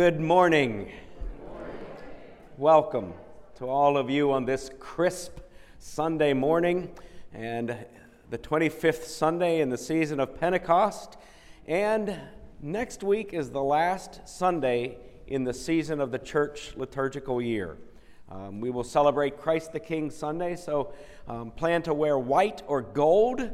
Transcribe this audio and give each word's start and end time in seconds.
Good 0.00 0.18
morning. 0.18 0.90
Welcome 2.56 3.12
to 3.56 3.66
all 3.66 3.98
of 3.98 4.08
you 4.08 4.32
on 4.32 4.46
this 4.46 4.70
crisp 4.78 5.40
Sunday 5.78 6.32
morning 6.32 6.90
and 7.34 7.76
the 8.30 8.38
25th 8.38 9.02
Sunday 9.02 9.60
in 9.60 9.68
the 9.68 9.76
season 9.76 10.18
of 10.18 10.40
Pentecost. 10.40 11.18
And 11.66 12.18
next 12.62 13.02
week 13.02 13.34
is 13.34 13.50
the 13.50 13.62
last 13.62 14.26
Sunday 14.26 14.96
in 15.26 15.44
the 15.44 15.52
season 15.52 16.00
of 16.00 16.12
the 16.12 16.18
church 16.18 16.74
liturgical 16.78 17.42
year. 17.42 17.76
Um, 18.30 18.62
we 18.62 18.70
will 18.70 18.84
celebrate 18.84 19.36
Christ 19.36 19.74
the 19.74 19.80
King 19.80 20.10
Sunday, 20.10 20.56
so 20.56 20.94
um, 21.28 21.50
plan 21.50 21.82
to 21.82 21.92
wear 21.92 22.18
white 22.18 22.62
or 22.68 22.80
gold, 22.80 23.50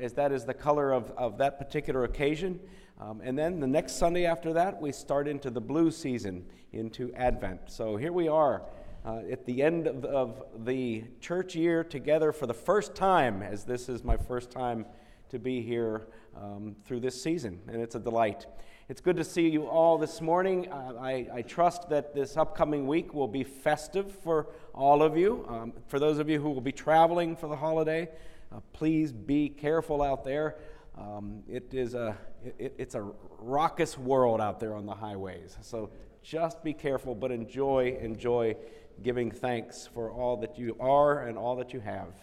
as 0.00 0.12
that 0.14 0.32
is 0.32 0.44
the 0.44 0.54
color 0.54 0.92
of, 0.92 1.10
of 1.16 1.38
that 1.38 1.58
particular 1.58 2.04
occasion. 2.04 2.60
Um, 3.00 3.20
and 3.22 3.38
then 3.38 3.60
the 3.60 3.66
next 3.66 3.92
Sunday 3.92 4.26
after 4.26 4.52
that, 4.54 4.80
we 4.80 4.90
start 4.90 5.28
into 5.28 5.50
the 5.50 5.60
blue 5.60 5.90
season, 5.90 6.44
into 6.72 7.12
Advent. 7.14 7.60
So 7.66 7.96
here 7.96 8.12
we 8.12 8.28
are 8.28 8.62
uh, 9.04 9.20
at 9.30 9.46
the 9.46 9.62
end 9.62 9.86
of, 9.86 10.04
of, 10.04 10.42
the 10.64 11.04
church 11.20 11.54
year 11.54 11.84
together 11.84 12.32
for 12.32 12.46
the 12.46 12.54
first 12.54 12.94
time, 12.94 13.42
as 13.42 13.64
this 13.64 13.88
is 13.88 14.02
my 14.02 14.16
first 14.16 14.50
time 14.50 14.84
to 15.30 15.38
be 15.38 15.62
here 15.62 16.08
um, 16.36 16.74
through 16.84 17.00
this 17.00 17.20
season, 17.20 17.60
and 17.68 17.80
it's 17.80 17.94
a 17.94 18.00
delight. 18.00 18.46
It's 18.88 19.00
good 19.00 19.16
to 19.16 19.24
see 19.24 19.48
you 19.48 19.66
all 19.66 19.98
this 19.98 20.20
morning. 20.20 20.72
Uh, 20.72 20.94
I, 21.00 21.26
I, 21.32 21.42
trust 21.42 21.90
that 21.90 22.14
this 22.14 22.36
upcoming 22.36 22.86
week 22.86 23.12
will 23.12 23.28
be 23.28 23.44
festive 23.44 24.10
for 24.10 24.48
all 24.74 25.02
of 25.02 25.16
you. 25.16 25.44
Um, 25.48 25.72
for 25.86 25.98
those 25.98 26.18
of 26.18 26.28
you 26.30 26.40
who 26.40 26.50
will 26.50 26.62
be 26.62 26.72
traveling 26.72 27.36
for 27.36 27.48
the 27.48 27.56
holiday, 27.56 28.08
uh, 28.52 28.60
please 28.72 29.12
be 29.12 29.48
careful 29.48 30.02
out 30.02 30.24
there. 30.24 30.56
Um, 30.96 31.42
it 31.48 31.72
is 31.74 31.94
a, 31.94 32.16
it, 32.58 32.74
it's 32.78 32.94
a 32.94 33.10
raucous 33.38 33.96
world 33.96 34.40
out 34.40 34.58
there 34.58 34.74
on 34.74 34.86
the 34.86 34.94
highways. 34.94 35.56
So 35.60 35.90
just 36.22 36.62
be 36.64 36.72
careful, 36.72 37.14
but 37.14 37.30
enjoy, 37.30 37.96
enjoy 38.00 38.56
giving 39.02 39.30
thanks 39.30 39.88
for 39.92 40.10
all 40.10 40.36
that 40.38 40.58
you 40.58 40.76
are 40.80 41.26
and 41.26 41.38
all 41.38 41.56
that 41.56 41.72
you 41.72 41.80
have. 41.80 42.14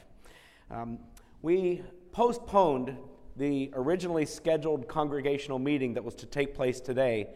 Um, 0.69 1.00
we 1.42 1.83
postponed 2.12 2.98
the 3.38 3.69
originally 3.74 4.25
scheduled 4.25 4.88
congregational 4.88 5.60
meeting 5.60 5.94
that 5.94 6.04
was 6.04 6.16
to 6.16 6.25
take 6.25 6.54
place 6.54 6.80
today 6.80 7.27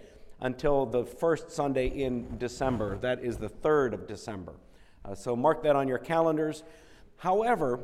until 0.41 0.85
the 0.85 1.05
first 1.05 1.51
Sunday 1.51 1.87
in 1.87 2.37
December. 2.37 2.97
That 2.97 3.23
is 3.23 3.37
the 3.37 3.49
3rd 3.49 3.93
of 3.93 4.07
December. 4.07 4.53
Uh, 5.03 5.15
so 5.15 5.35
mark 5.35 5.63
that 5.63 5.75
on 5.75 5.87
your 5.87 5.97
calendars. 5.97 6.63
However, 7.17 7.79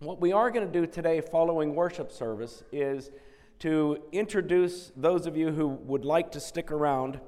what 0.00 0.20
we 0.20 0.30
are 0.30 0.50
going 0.50 0.64
to 0.64 0.72
do 0.72 0.86
today, 0.86 1.20
following 1.20 1.74
worship 1.74 2.12
service, 2.12 2.62
is 2.70 3.10
to 3.58 4.00
introduce 4.12 4.92
those 4.96 5.26
of 5.26 5.36
you 5.36 5.50
who 5.50 5.66
would 5.66 6.04
like 6.04 6.30
to 6.30 6.40
stick 6.40 6.70
around 6.70 7.18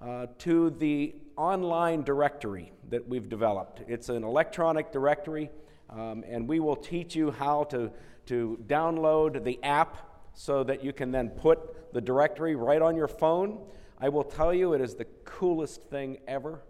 uh, 0.00 0.26
to 0.38 0.70
the 0.70 1.12
online 1.36 2.02
directory 2.02 2.70
that 2.88 3.08
we've 3.08 3.28
developed. 3.28 3.82
It's 3.88 4.08
an 4.08 4.22
electronic 4.22 4.92
directory, 4.92 5.50
um, 5.88 6.22
and 6.28 6.46
we 6.46 6.60
will 6.60 6.76
teach 6.76 7.16
you 7.16 7.32
how 7.32 7.64
to, 7.64 7.90
to 8.26 8.62
download 8.68 9.42
the 9.42 9.58
app 9.64 9.96
so 10.32 10.62
that 10.62 10.84
you 10.84 10.92
can 10.92 11.10
then 11.10 11.30
put 11.30 11.92
the 11.92 12.00
directory 12.00 12.54
right 12.54 12.80
on 12.80 12.94
your 12.94 13.08
phone. 13.08 13.58
I 13.98 14.08
will 14.08 14.22
tell 14.22 14.54
you, 14.54 14.72
it 14.74 14.80
is 14.80 14.94
the 14.94 15.06
coolest 15.24 15.82
thing 15.82 16.18
ever. 16.28 16.62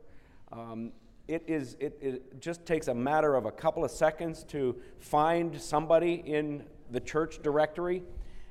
Um, 0.53 0.93
it, 1.31 1.45
is, 1.47 1.77
it, 1.79 1.97
it 2.01 2.41
just 2.41 2.67
takes 2.67 2.89
a 2.89 2.95
matter 2.95 3.37
of 3.37 3.47
a 3.47 3.53
couple 3.53 3.85
of 3.85 3.91
seconds 3.93 4.43
to 4.49 4.75
find 4.99 5.61
somebody 5.61 6.15
in 6.27 6.65
the 6.91 6.99
church 6.99 7.41
directory 7.41 8.03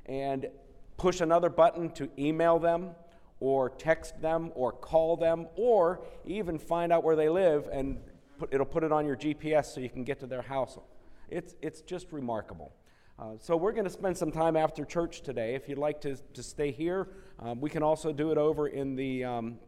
and 0.05 0.47
push 0.95 1.19
another 1.19 1.49
button 1.49 1.89
to 1.91 2.09
email 2.17 2.57
them 2.57 2.91
or 3.41 3.69
text 3.69 4.21
them 4.21 4.51
or 4.55 4.71
call 4.71 5.17
them 5.17 5.47
or 5.57 6.01
even 6.25 6.57
find 6.57 6.93
out 6.93 7.03
where 7.03 7.17
they 7.17 7.27
live 7.27 7.67
and 7.69 7.99
put, 8.37 8.53
it'll 8.53 8.65
put 8.65 8.85
it 8.85 8.93
on 8.93 9.05
your 9.05 9.17
GPS 9.17 9.65
so 9.65 9.81
you 9.81 9.89
can 9.89 10.05
get 10.05 10.17
to 10.21 10.27
their 10.27 10.41
house. 10.41 10.77
It's, 11.27 11.55
it's 11.61 11.81
just 11.81 12.13
remarkable. 12.13 12.71
Uh, 13.19 13.33
so 13.39 13.57
we're 13.57 13.73
going 13.73 13.83
to 13.83 13.89
spend 13.89 14.17
some 14.17 14.31
time 14.31 14.55
after 14.55 14.85
church 14.85 15.21
today. 15.21 15.53
If 15.53 15.67
you'd 15.67 15.77
like 15.77 15.99
to, 16.01 16.15
to 16.33 16.41
stay 16.41 16.71
here, 16.71 17.09
um, 17.39 17.59
we 17.59 17.69
can 17.69 17.83
also 17.83 18.13
do 18.13 18.31
it 18.31 18.37
over 18.37 18.69
in 18.69 18.95
the, 18.95 19.25
um, 19.25 19.59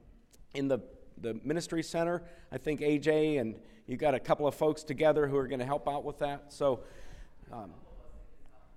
in 0.54 0.70
the 0.70 0.80
the 1.22 1.40
ministry 1.44 1.84
center. 1.84 2.24
I 2.52 2.58
think 2.58 2.82
AJ 2.82 3.40
and 3.40 3.56
you 3.88 3.98
got 3.98 4.14
a 4.14 4.20
couple 4.20 4.48
of 4.48 4.56
folks 4.56 4.84
together 4.84 5.28
who 5.28 5.38
are 5.38 5.48
going 5.48 5.60
to 5.60 5.66
help 5.66 5.88
out 5.88 6.04
with 6.04 6.20
that. 6.20 6.54
So, 6.54 6.82
um, 7.52 7.72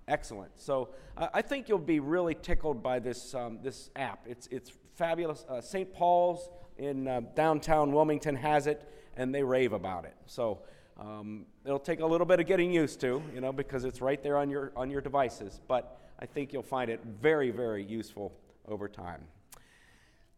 excellent. 0.09 0.53
So, 0.57 0.91
I 1.17 1.43
think 1.43 1.69
you'll 1.69 1.79
be 1.79 2.01
really 2.01 2.35
tickled 2.35 2.83
by 2.83 2.99
this 2.99 3.35
um, 3.35 3.61
this 3.63 3.91
app. 3.95 4.27
It's 4.27 4.49
it's 4.49 4.73
fabulous. 4.97 5.45
Uh, 5.49 5.61
St. 5.61 5.93
Paul's 5.93 6.51
in 6.77 7.07
uh, 7.07 7.21
downtown 7.37 7.93
Wilmington 7.93 8.35
has 8.35 8.67
it, 8.67 8.83
and 9.17 9.35
they 9.35 9.43
rave 9.43 9.73
about 9.73 10.05
it. 10.05 10.15
So. 10.27 10.61
Um, 10.97 11.47
it'll 11.65 11.81
take 11.81 11.99
a 11.99 12.07
little 12.07 12.25
bit 12.25 12.39
of 12.39 12.47
getting 12.47 12.73
used 12.73 13.01
to, 13.01 13.21
you 13.35 13.41
know, 13.41 13.53
because 13.53 13.85
it's 13.85 14.01
right 14.01 14.23
there 14.23 14.39
on 14.39 14.49
your 14.49 14.71
on 14.77 14.93
your 14.93 15.01
devices. 15.01 15.61
But 15.67 16.01
I 16.21 16.27
think 16.27 16.53
you'll 16.53 16.63
find 16.63 16.89
it 16.89 17.01
very, 17.21 17.51
very 17.51 17.85
useful 17.85 18.33
over 18.69 18.89
time. 18.89 19.27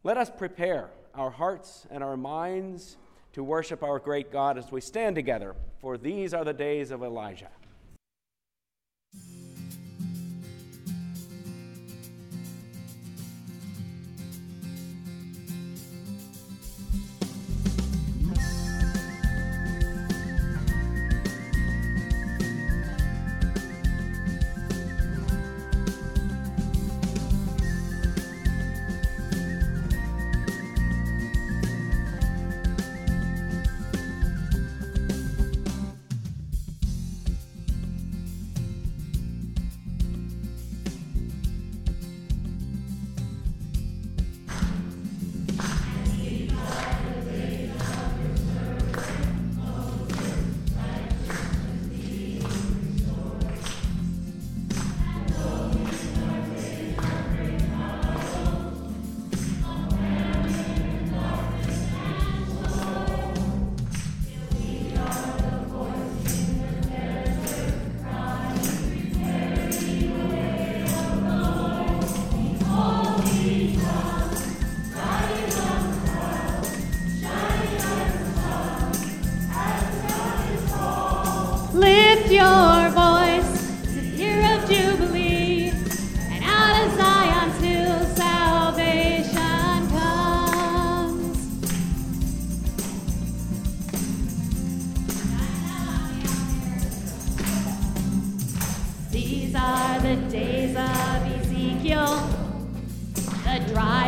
Let 0.06 0.18
us 0.18 0.30
prepare 0.30 0.90
our 1.16 1.30
hearts 1.30 1.84
and 1.90 2.04
our 2.04 2.16
minds 2.16 2.96
to 3.32 3.42
worship 3.42 3.82
our 3.82 3.98
great 3.98 4.30
God 4.30 4.56
as 4.56 4.70
we 4.70 4.80
stand 4.80 5.16
together, 5.16 5.56
for 5.80 5.98
these 5.98 6.32
are 6.32 6.44
the 6.44 6.52
days 6.52 6.92
of 6.92 7.02
Elijah. 7.02 7.48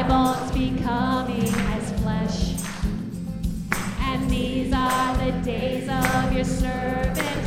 bones 0.09 0.51
becoming 0.53 1.53
as 1.77 1.93
flesh. 2.01 2.57
And 4.01 4.31
these 4.31 4.73
are 4.73 5.17
the 5.19 5.33
days 5.43 5.87
of 5.87 6.33
your 6.33 6.45
servant. 6.45 7.38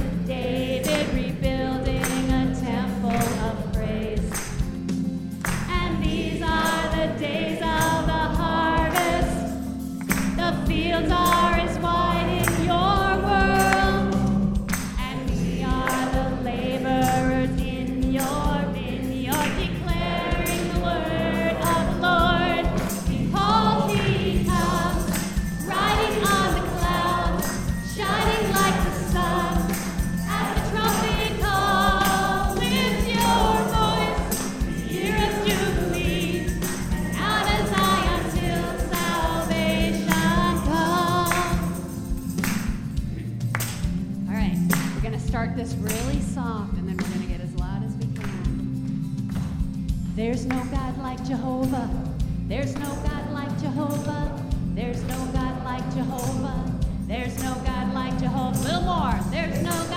There's 57.12 57.44
no 57.44 57.54
God 57.66 57.94
like 57.94 58.18
Jehovah. 58.22 58.58
A 58.58 58.64
little 58.64 58.84
more. 58.84 59.20
There's 59.32 59.62
no 59.62 59.91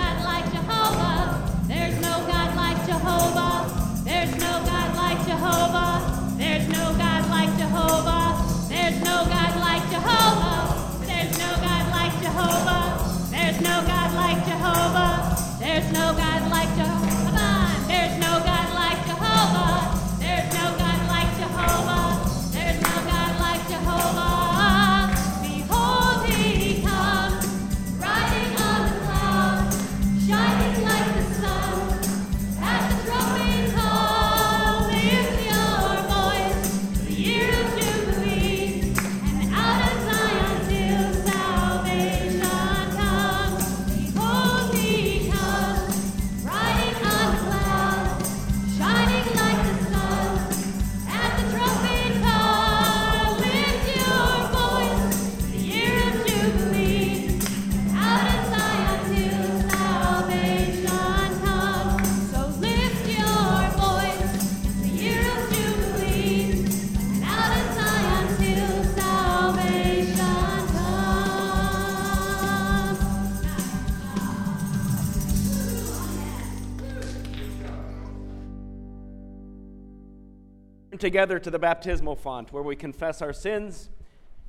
Together 81.05 81.37
to 81.37 81.51
the 81.51 81.59
baptismal 81.59 82.15
font 82.15 82.51
where 82.51 82.63
we 82.63 82.75
confess 82.75 83.21
our 83.21 83.31
sins 83.31 83.89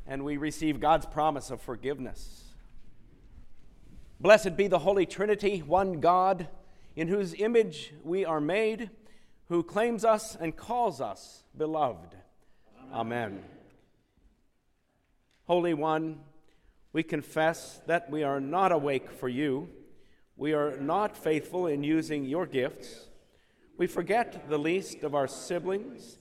and 0.06 0.24
we 0.24 0.38
receive 0.38 0.80
God's 0.80 1.04
promise 1.04 1.50
of 1.50 1.60
forgiveness. 1.60 2.44
Blessed 4.18 4.56
be 4.56 4.66
the 4.66 4.78
Holy 4.78 5.04
Trinity, 5.04 5.58
one 5.58 6.00
God, 6.00 6.48
in 6.96 7.08
whose 7.08 7.34
image 7.34 7.92
we 8.02 8.24
are 8.24 8.40
made, 8.40 8.88
who 9.50 9.62
claims 9.62 10.02
us 10.02 10.34
and 10.34 10.56
calls 10.56 10.98
us 10.98 11.44
beloved. 11.58 12.16
Amen. 12.90 13.42
Holy 15.46 15.74
One, 15.74 16.20
we 16.94 17.02
confess 17.02 17.82
that 17.86 18.10
we 18.10 18.22
are 18.22 18.40
not 18.40 18.72
awake 18.72 19.10
for 19.10 19.28
you. 19.28 19.68
We 20.38 20.54
are 20.54 20.78
not 20.78 21.18
faithful 21.18 21.66
in 21.66 21.84
using 21.84 22.24
your 22.24 22.46
gifts. 22.46 23.08
We 23.76 23.86
forget 23.86 24.48
the 24.48 24.58
least 24.58 25.02
of 25.02 25.14
our 25.14 25.28
siblings. 25.28 26.16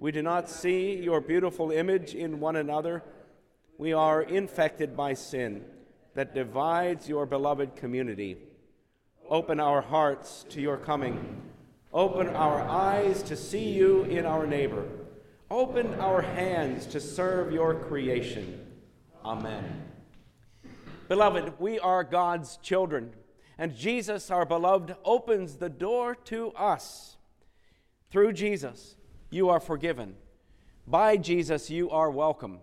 We 0.00 0.12
do 0.12 0.22
not 0.22 0.48
see 0.48 0.94
your 0.94 1.20
beautiful 1.20 1.70
image 1.70 2.14
in 2.14 2.40
one 2.40 2.56
another. 2.56 3.04
We 3.76 3.92
are 3.92 4.22
infected 4.22 4.96
by 4.96 5.12
sin 5.12 5.62
that 6.14 6.34
divides 6.34 7.06
your 7.06 7.26
beloved 7.26 7.76
community. 7.76 8.38
Open 9.28 9.60
our 9.60 9.82
hearts 9.82 10.46
to 10.48 10.60
your 10.62 10.78
coming. 10.78 11.42
Open 11.92 12.28
our 12.28 12.62
eyes 12.62 13.22
to 13.24 13.36
see 13.36 13.72
you 13.72 14.04
in 14.04 14.24
our 14.24 14.46
neighbor. 14.46 14.86
Open 15.50 15.92
our 16.00 16.22
hands 16.22 16.86
to 16.86 16.98
serve 16.98 17.52
your 17.52 17.74
creation. 17.74 18.66
Amen. 19.22 19.82
Beloved, 21.08 21.60
we 21.60 21.78
are 21.78 22.04
God's 22.04 22.56
children, 22.62 23.12
and 23.58 23.76
Jesus, 23.76 24.30
our 24.30 24.46
beloved, 24.46 24.96
opens 25.04 25.56
the 25.56 25.68
door 25.68 26.14
to 26.14 26.52
us. 26.52 27.18
Through 28.10 28.32
Jesus, 28.32 28.96
you 29.30 29.48
are 29.48 29.60
forgiven. 29.60 30.16
By 30.86 31.16
Jesus, 31.16 31.70
you 31.70 31.88
are 31.90 32.10
welcome. 32.10 32.58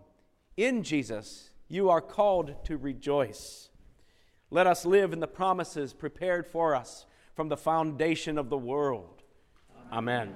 In 0.58 0.84
Jesus, 0.84 1.50
you 1.68 1.90
are 1.90 2.02
called 2.02 2.64
to 2.66 2.78
rejoice. 2.78 3.70
Let 4.52 4.68
us 4.68 4.86
live 4.86 5.14
in 5.14 5.20
the 5.20 5.28
promises 5.28 5.94
prepared 5.94 6.46
for 6.46 6.76
us 6.76 7.06
from 7.36 7.50
the 7.50 7.58
foundation 7.58 8.38
of 8.38 8.50
the 8.50 8.58
world. 8.58 9.24
Amen. 9.92 10.30
Amen. 10.30 10.36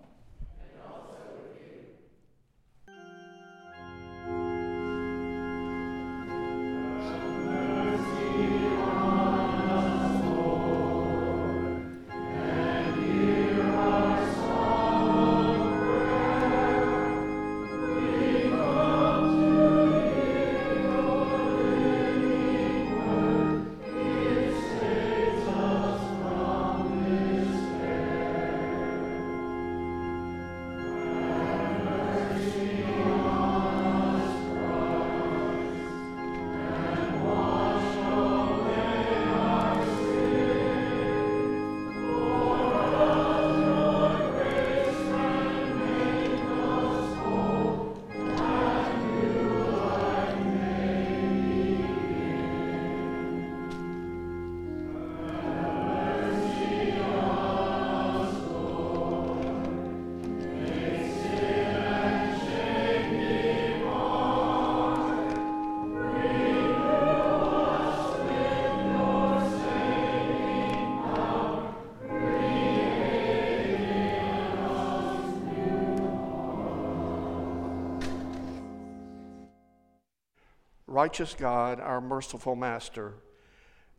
Righteous 81.01 81.33
God, 81.33 81.79
our 81.79 81.99
merciful 81.99 82.55
Master, 82.55 83.15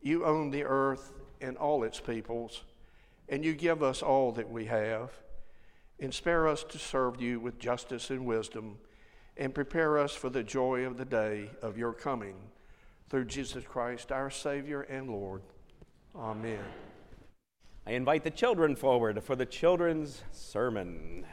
you 0.03 0.25
own 0.25 0.53
the 0.53 0.63
earth 0.63 1.13
and 1.41 1.57
all 1.57 1.83
its 1.83 1.99
peoples, 1.99 2.63
and 3.29 3.45
you 3.45 3.55
give 3.55 3.83
us 3.83 4.03
all 4.03 4.31
that 4.31 4.49
we 4.49 4.67
have. 4.67 5.11
And 5.99 6.15
spare 6.15 6.47
us 6.47 6.63
to 6.63 6.79
serve 6.79 7.21
you 7.21 7.41
with 7.41 7.59
justice 7.59 8.11
and 8.11 8.25
wisdom, 8.25 8.79
and 9.37 9.53
prepare 9.53 9.99
us 9.99 10.15
for 10.15 10.31
the 10.31 10.45
joy 10.45 10.87
of 10.87 10.97
the 10.97 11.05
day 11.05 11.51
of 11.61 11.77
your 11.77 11.93
coming. 11.93 12.37
Through 13.11 13.25
Jesus 13.25 13.65
Christ, 13.65 14.13
our 14.13 14.31
Savior 14.31 14.83
and 14.83 15.11
Lord. 15.11 15.43
Amen. 16.15 16.63
I 17.85 17.95
invite 17.95 18.23
the 18.23 18.31
children 18.31 18.77
forward 18.77 19.21
for 19.25 19.35
the 19.35 19.45
children's 19.45 20.23
sermon. 20.31 21.27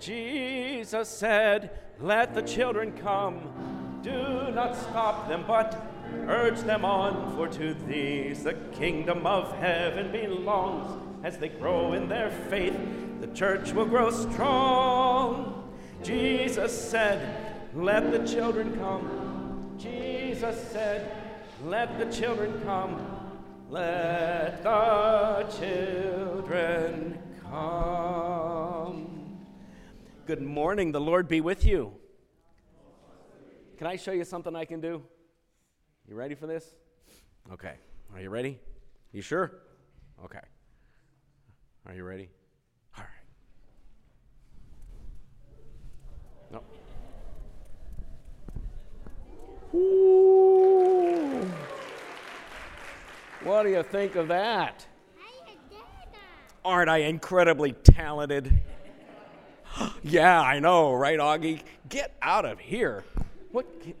Jesus 0.00 1.08
said, 1.08 1.70
Let 2.00 2.34
the 2.34 2.42
children 2.42 2.92
come. 2.98 4.00
Do 4.02 4.50
not 4.52 4.76
stop 4.76 5.28
them, 5.28 5.44
but 5.46 5.84
urge 6.26 6.60
them 6.60 6.84
on, 6.84 7.34
for 7.36 7.48
to 7.48 7.74
these 7.86 8.44
the 8.44 8.54
kingdom 8.72 9.26
of 9.26 9.52
heaven 9.58 10.12
belongs. 10.12 11.04
As 11.24 11.36
they 11.38 11.48
grow 11.48 11.94
in 11.94 12.08
their 12.08 12.30
faith, 12.48 12.76
the 13.20 13.26
church 13.28 13.72
will 13.72 13.86
grow 13.86 14.10
strong. 14.10 15.76
Jesus 16.02 16.90
said, 16.90 17.70
Let 17.74 18.12
the 18.12 18.26
children 18.26 18.76
come. 18.78 19.74
Jesus 19.78 20.56
said, 20.70 21.10
Let 21.64 21.98
the 21.98 22.06
children 22.06 22.60
come. 22.64 23.04
Let 23.70 24.62
the 24.62 25.46
children 25.58 27.18
come. 27.42 28.77
Good 30.28 30.42
morning. 30.42 30.92
The 30.92 31.00
Lord 31.00 31.26
be 31.26 31.40
with 31.40 31.64
you. 31.64 31.94
Can 33.78 33.86
I 33.86 33.96
show 33.96 34.12
you 34.12 34.24
something 34.24 34.54
I 34.54 34.66
can 34.66 34.78
do? 34.78 35.02
You 36.06 36.16
ready 36.16 36.34
for 36.34 36.46
this? 36.46 36.74
Okay. 37.50 37.76
Are 38.12 38.20
you 38.20 38.28
ready? 38.28 38.60
You 39.10 39.22
sure? 39.22 39.62
Okay. 40.22 40.42
Are 41.86 41.94
you 41.94 42.04
ready? 42.04 42.28
All 42.98 43.04
right. 46.52 46.62
No. 49.72 49.78
Ooh. 49.78 51.50
What 53.44 53.62
do 53.62 53.70
you 53.70 53.82
think 53.82 54.14
of 54.16 54.28
that? 54.28 54.84
Aren't 56.66 56.90
I 56.90 56.98
incredibly 56.98 57.72
talented? 57.72 58.60
yeah, 60.02 60.40
I 60.40 60.58
know, 60.58 60.92
right, 60.92 61.18
Augie? 61.18 61.62
Get 61.88 62.16
out 62.22 62.44
of 62.44 62.58
here. 62.58 63.04
What 63.52 63.66
can, 63.82 63.94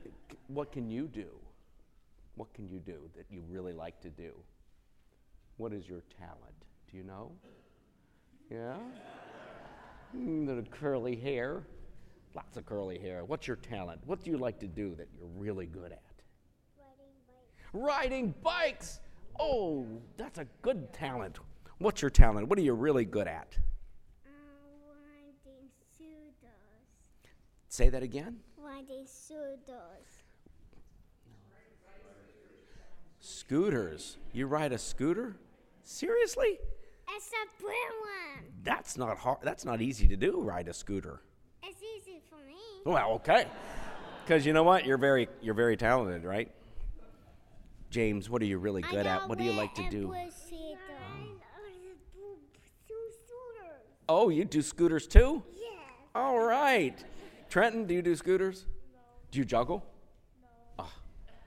what 0.48 0.72
can 0.72 0.90
you 0.90 1.06
do? 1.06 1.26
What 2.36 2.52
can 2.54 2.68
you 2.68 2.78
do 2.78 2.98
that 3.16 3.26
you 3.30 3.42
really 3.48 3.72
like 3.72 4.00
to 4.00 4.10
do? 4.10 4.32
What 5.56 5.72
is 5.72 5.88
your 5.88 6.02
talent? 6.18 6.54
Do 6.90 6.96
you 6.96 7.02
know? 7.02 7.32
Yeah? 8.50 8.76
Mm, 10.16 10.46
the 10.46 10.62
curly 10.70 11.16
hair. 11.16 11.62
Lots 12.34 12.56
of 12.56 12.66
curly 12.66 12.98
hair. 12.98 13.24
What's 13.24 13.46
your 13.46 13.56
talent? 13.56 14.00
What 14.06 14.22
do 14.22 14.30
you 14.30 14.38
like 14.38 14.58
to 14.60 14.66
do 14.66 14.94
that 14.94 15.08
you're 15.16 15.28
really 15.36 15.66
good 15.66 15.92
at? 15.92 16.02
Riding 16.78 17.14
bikes. 17.26 17.72
Riding 17.72 18.34
bikes. 18.42 19.00
Oh, 19.40 19.86
that's 20.16 20.38
a 20.38 20.46
good 20.62 20.92
talent. 20.92 21.38
What's 21.78 22.02
your 22.02 22.10
talent? 22.10 22.48
What 22.48 22.58
are 22.58 22.62
you 22.62 22.74
really 22.74 23.04
good 23.04 23.26
at? 23.26 23.56
Say 27.68 27.88
that 27.90 28.02
again. 28.02 28.38
Scooters. 33.20 34.16
You 34.32 34.46
ride 34.46 34.72
a 34.72 34.78
scooter? 34.78 35.36
Seriously? 35.82 36.58
It's 37.14 37.30
a 37.30 37.62
blue 37.62 37.70
one. 37.70 38.44
That's 38.62 38.96
not 38.96 39.16
hard. 39.18 39.38
That's 39.42 39.64
not 39.64 39.80
easy 39.80 40.06
to 40.08 40.16
do. 40.16 40.40
Ride 40.40 40.68
a 40.68 40.74
scooter. 40.74 41.22
It's 41.62 41.80
easy 41.82 42.20
for 42.28 42.36
me. 42.46 42.54
Well, 42.84 43.12
okay. 43.12 43.46
Because 44.24 44.44
you 44.44 44.52
know 44.52 44.62
what? 44.62 44.84
You're 44.84 44.98
very, 44.98 45.28
you're 45.40 45.54
very 45.54 45.76
talented, 45.76 46.24
right? 46.24 46.50
James, 47.90 48.28
what 48.28 48.42
are 48.42 48.46
you 48.46 48.58
really 48.58 48.82
good 48.82 49.06
at? 49.06 49.28
What 49.28 49.38
do 49.38 49.44
you 49.44 49.52
like 49.52 49.74
to 49.74 49.88
do? 49.88 50.14
Oh, 54.10 54.28
you 54.28 54.44
do 54.44 54.62
scooters 54.62 55.06
too? 55.06 55.42
Yeah. 55.54 55.68
All 56.14 56.38
right. 56.38 57.02
Trenton, 57.48 57.86
do 57.86 57.94
you 57.94 58.02
do 58.02 58.14
scooters? 58.14 58.66
No. 58.92 58.98
Do 59.30 59.38
you 59.38 59.44
juggle? 59.44 59.86
No. 60.42 60.84
Oh, 60.84 60.92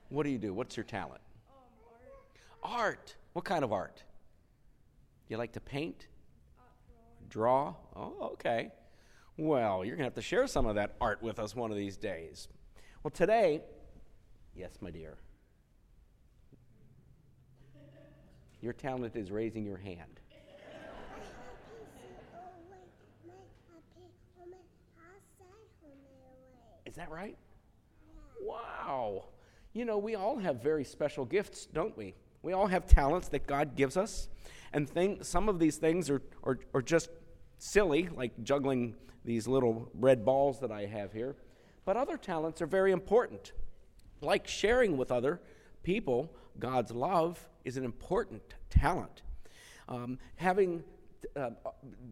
what 0.10 0.24
do 0.24 0.30
you 0.30 0.40
do? 0.40 0.54
What's 0.54 0.76
your 0.76 0.84
talent? 0.84 1.22
Um, 1.50 2.72
art. 2.72 2.80
art. 2.80 3.16
What 3.34 3.46
kind 3.46 3.64
of 3.64 3.72
art? 3.72 4.04
You 5.30 5.38
like 5.38 5.54
to 5.54 5.62
paint? 5.62 6.08
Uh, 6.60 6.64
draw. 7.30 7.74
Draw? 7.94 8.04
Oh, 8.04 8.30
okay. 8.34 8.72
Well, 9.38 9.86
you're 9.86 9.96
going 9.96 10.04
to 10.04 10.06
have 10.06 10.16
to 10.16 10.22
share 10.22 10.48
some 10.48 10.66
of 10.66 10.76
that 10.76 10.96
art 11.00 11.22
with 11.22 11.40
us 11.40 11.56
one 11.56 11.72
of 11.72 11.78
these 11.78 11.98
days. 11.98 12.48
Well, 13.04 13.12
today, 13.12 13.62
yes, 14.56 14.78
my 14.82 14.92
dear. 14.92 15.18
Your 18.62 18.74
talent 18.74 19.16
is 19.16 19.32
raising 19.32 19.66
your 19.66 19.78
hand. 19.78 20.21
Is 26.92 26.98
that 26.98 27.10
right? 27.10 27.38
Wow. 28.42 29.30
You 29.72 29.86
know, 29.86 29.98
we 29.98 30.16
all 30.16 30.38
have 30.40 30.62
very 30.62 30.84
special 30.84 31.24
gifts, 31.24 31.66
don't 31.68 31.96
we? 31.98 32.16
We 32.42 32.52
all 32.52 32.68
have 32.68 32.86
talents 32.86 33.30
that 33.30 33.48
God 33.48 33.78
gives 33.78 33.96
us. 33.96 34.28
And 34.74 34.90
thing, 34.90 35.24
some 35.24 35.48
of 35.48 35.58
these 35.58 35.78
things 35.78 36.10
are, 36.10 36.22
are, 36.44 36.60
are 36.74 36.82
just 36.82 37.10
silly, 37.60 38.10
like 38.14 38.34
juggling 38.44 38.96
these 39.24 39.48
little 39.48 39.90
red 39.94 40.26
balls 40.26 40.60
that 40.60 40.70
I 40.70 40.86
have 40.86 41.14
here. 41.14 41.38
But 41.86 41.96
other 41.96 42.18
talents 42.18 42.62
are 42.62 42.68
very 42.68 42.92
important. 42.92 43.54
Like 44.20 44.46
sharing 44.46 44.98
with 44.98 45.14
other 45.14 45.40
people 45.84 46.36
God's 46.60 46.92
love 46.92 47.48
is 47.64 47.78
an 47.78 47.86
important 47.86 48.44
talent. 48.70 49.22
Um, 49.88 50.20
having 50.36 50.84
uh, 51.38 51.52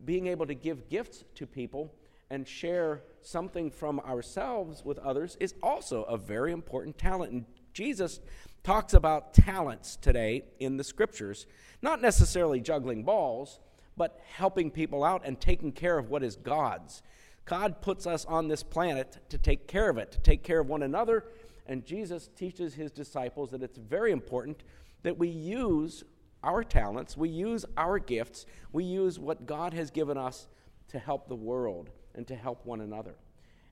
being 0.06 0.28
able 0.28 0.46
to 0.46 0.54
give 0.54 0.88
gifts 0.88 1.26
to 1.36 1.46
people 1.46 1.94
and 2.30 2.48
share 2.48 3.02
something 3.22 3.72
from 3.72 4.00
ourselves 4.02 4.84
with 4.86 5.00
others 5.00 5.38
is 5.39 5.56
also 5.63 6.04
a 6.04 6.18
very 6.18 6.52
important 6.52 6.98
talent. 6.98 7.32
And 7.32 7.46
Jesus 7.74 8.20
talks 8.63 8.94
about 8.94 9.34
talents 9.34 9.96
today 9.96 10.44
in 10.60 10.78
the 10.78 10.84
scriptures, 10.84 11.48
not 11.82 12.02
necessarily 12.02 12.60
juggling 12.60 13.04
balls, 13.04 13.60
but 13.98 14.20
helping 14.36 14.72
people 14.72 15.04
out 15.04 15.24
and 15.26 15.39
taking 15.39 15.72
care 15.72 15.98
of 15.98 16.10
what 16.10 16.24
is 16.24 16.36
God's. 16.36 17.02
God 17.46 17.82
puts 17.82 18.06
us 18.06 18.26
on 18.26 18.48
this 18.48 18.63
planet 18.63 19.18
to 19.30 19.38
take 19.38 19.68
care 19.68 19.89
of 19.89 19.98
it, 19.98 20.12
to 20.12 20.20
take 20.20 20.44
care 20.44 20.60
of 20.60 20.68
one 20.68 20.84
another, 20.84 21.26
and 21.65 21.86
Jesus 21.86 22.30
teaches 22.36 22.76
his 22.76 22.92
disciples 22.92 23.52
that 23.52 23.63
it's 23.63 23.78
very 23.78 24.12
important 24.12 24.63
that 25.04 25.18
we 25.18 25.28
use 25.28 26.04
our 26.44 26.63
talents, 26.63 27.18
we 27.18 27.30
use 27.30 27.65
our 27.76 28.00
gifts, 28.00 28.46
we 28.72 28.84
use 28.84 29.20
what 29.20 29.46
God 29.46 29.74
has 29.74 29.92
given 29.92 30.18
us 30.18 30.48
to 30.89 31.00
help 31.00 31.28
the 31.28 31.36
world 31.36 31.89
and 32.19 32.27
to 32.27 32.36
help 32.36 32.65
one 32.65 32.82
another. 32.82 33.15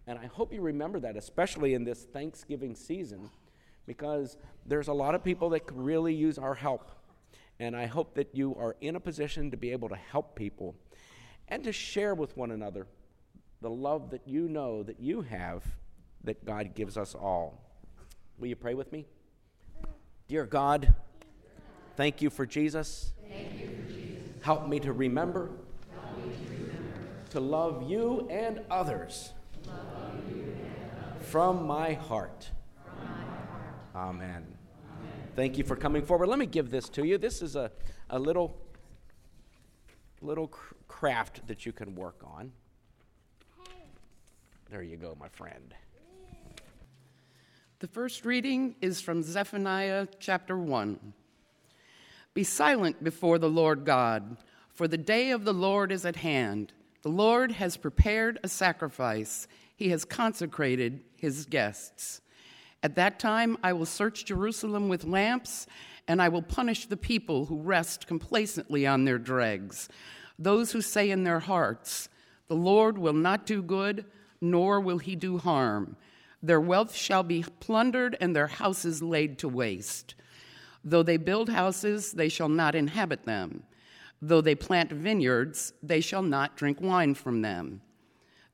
And 0.07 0.17
I 0.17 0.27
hope 0.27 0.53
you 0.53 0.61
remember 0.61 1.01
that, 1.01 1.17
especially 1.17 1.73
in 1.73 1.83
this 1.83 2.05
Thanksgiving 2.05 2.75
season, 2.75 3.29
because 3.85 4.37
there's 4.65 4.87
a 4.87 4.93
lot 4.93 5.15
of 5.15 5.21
people 5.21 5.49
that 5.49 5.67
could 5.67 5.77
really 5.77 6.15
use 6.15 6.37
our 6.37 6.55
help. 6.55 6.89
And 7.59 7.75
I 7.75 7.87
hope 7.87 8.15
that 8.15 8.29
you 8.31 8.55
are 8.55 8.77
in 8.79 8.95
a 8.95 9.01
position 9.01 9.51
to 9.51 9.57
be 9.57 9.73
able 9.73 9.89
to 9.89 9.97
help 9.97 10.33
people 10.33 10.75
and 11.49 11.61
to 11.65 11.73
share 11.73 12.15
with 12.15 12.37
one 12.37 12.51
another 12.51 12.87
the 13.59 13.69
love 13.69 14.11
that 14.11 14.21
you 14.25 14.47
know 14.47 14.81
that 14.81 15.01
you 15.01 15.23
have 15.23 15.65
that 16.23 16.45
God 16.45 16.73
gives 16.73 16.97
us 16.97 17.15
all. 17.15 17.61
Will 18.39 18.47
you 18.47 18.55
pray 18.55 18.75
with 18.75 18.93
me? 18.93 19.07
Dear 20.29 20.45
God, 20.45 20.93
thank 21.97 22.21
you 22.21 22.29
for 22.29 22.45
Jesus. 22.45 23.11
Thank 23.29 23.59
you 23.59 23.67
for 23.67 23.91
Jesus. 23.91 24.29
Help 24.41 24.69
me 24.69 24.79
to 24.79 24.93
remember, 24.93 25.51
Help 25.91 26.17
me 26.17 26.33
to 26.33 26.53
remember 26.53 26.77
to 27.29 27.39
love 27.39 27.89
you 27.89 28.27
and 28.29 28.61
others 28.69 29.33
you 29.65 29.71
and 29.71 30.91
others 31.11 31.27
from 31.29 31.65
my 31.67 31.93
heart. 31.93 32.49
from 32.83 33.07
my 33.07 33.13
heart. 33.13 33.75
Amen. 33.95 34.45
Thank 35.35 35.57
you 35.57 35.63
for 35.63 35.75
coming 35.75 36.03
forward. 36.03 36.27
Let 36.29 36.39
me 36.39 36.45
give 36.45 36.71
this 36.71 36.89
to 36.89 37.05
you. 37.05 37.17
This 37.17 37.41
is 37.41 37.55
a, 37.55 37.71
a 38.09 38.17
little, 38.17 38.57
little 40.21 40.47
cr- 40.47 40.73
craft 40.87 41.45
that 41.47 41.65
you 41.65 41.71
can 41.71 41.93
work 41.95 42.21
on. 42.23 42.51
There 44.69 44.81
you 44.81 44.97
go, 44.97 45.15
my 45.19 45.29
friend. 45.29 45.73
The 47.79 47.87
first 47.87 48.25
reading 48.25 48.75
is 48.81 48.99
from 48.99 49.21
Zephaniah 49.21 50.07
chapter 50.19 50.57
1. 50.57 51.13
Be 52.33 52.43
silent 52.43 53.03
before 53.03 53.37
the 53.37 53.49
Lord 53.49 53.85
God, 53.85 54.37
for 54.73 54.87
the 54.87 54.97
day 54.97 55.29
of 55.31 55.45
the 55.45 55.53
Lord 55.53 55.91
is 55.91 56.05
at 56.05 56.17
hand. 56.17 56.73
The 57.07 57.13
Lord 57.13 57.53
has 57.53 57.77
prepared 57.77 58.37
a 58.43 58.49
sacrifice, 58.49 59.47
He 59.77 59.91
has 59.91 60.03
consecrated 60.03 60.99
His 61.15 61.45
guests. 61.45 62.19
At 62.83 62.95
that 62.95 63.17
time, 63.17 63.57
I 63.63 63.71
will 63.71 63.85
search 63.85 64.25
Jerusalem 64.25 64.89
with 64.89 65.05
lamps, 65.05 65.67
and 66.09 66.21
I 66.21 66.27
will 66.27 66.41
punish 66.41 66.85
the 66.85 66.97
people 66.97 67.45
who 67.45 67.61
rest 67.61 68.07
complacently 68.07 68.85
on 68.85 69.05
their 69.05 69.19
dregs, 69.19 69.87
those 70.37 70.73
who 70.73 70.81
say 70.81 71.09
in 71.09 71.23
their 71.23 71.39
hearts, 71.39 72.09
The 72.49 72.55
Lord 72.55 72.97
will 72.97 73.13
not 73.13 73.45
do 73.45 73.63
good, 73.63 74.03
nor 74.41 74.81
will 74.81 74.97
He 74.97 75.15
do 75.15 75.37
harm. 75.37 75.95
Their 76.43 76.59
wealth 76.59 76.93
shall 76.93 77.23
be 77.23 77.45
plundered 77.61 78.17
and 78.19 78.35
their 78.35 78.47
houses 78.47 79.01
laid 79.01 79.37
to 79.37 79.47
waste. 79.47 80.13
Though 80.83 81.03
they 81.03 81.15
build 81.15 81.47
houses, 81.47 82.11
they 82.11 82.27
shall 82.27 82.49
not 82.49 82.75
inhabit 82.75 83.23
them. 83.23 83.63
Though 84.21 84.41
they 84.41 84.55
plant 84.55 84.91
vineyards, 84.91 85.73
they 85.83 86.01
shall 86.01 86.23
not 86.23 86.57
drink 86.57 86.81
wine 86.81 87.13
from 87.13 87.41
them. 87.41 87.81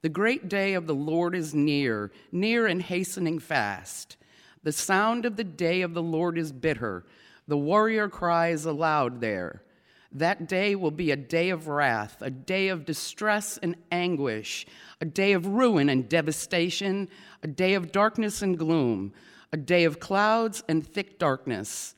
The 0.02 0.10
great 0.10 0.50
day 0.50 0.74
of 0.74 0.86
the 0.86 0.96
Lord 0.96 1.34
is 1.34 1.54
near, 1.54 2.12
near 2.32 2.68
and 2.68 2.82
hastening 2.82 3.40
fast. 3.40 4.18
The 4.64 4.74
sound 4.74 5.26
of 5.26 5.38
the 5.38 5.44
day 5.44 5.82
of 5.82 5.94
the 5.94 6.02
Lord 6.02 6.38
is 6.38 6.52
bitter. 6.52 7.06
The 7.48 7.58
warrior 7.58 8.10
cries 8.10 8.66
aloud 8.66 9.22
there. 9.22 9.64
That 10.12 10.48
day 10.48 10.76
will 10.76 10.92
be 10.92 11.12
a 11.12 11.16
day 11.16 11.50
of 11.50 11.68
wrath, 11.68 12.22
a 12.22 12.30
day 12.30 12.68
of 12.68 12.86
distress 12.86 13.58
and 13.58 13.76
anguish, 13.92 14.68
a 15.02 15.06
day 15.06 15.34
of 15.34 15.48
ruin 15.48 15.90
and 15.90 16.08
devastation, 16.08 17.10
a 17.42 17.48
day 17.48 17.74
of 17.74 17.92
darkness 17.92 18.42
and 18.42 18.58
gloom, 18.58 19.12
a 19.52 19.58
day 19.58 19.86
of 19.86 20.00
clouds 20.00 20.64
and 20.68 20.86
thick 20.86 21.18
darkness, 21.18 21.96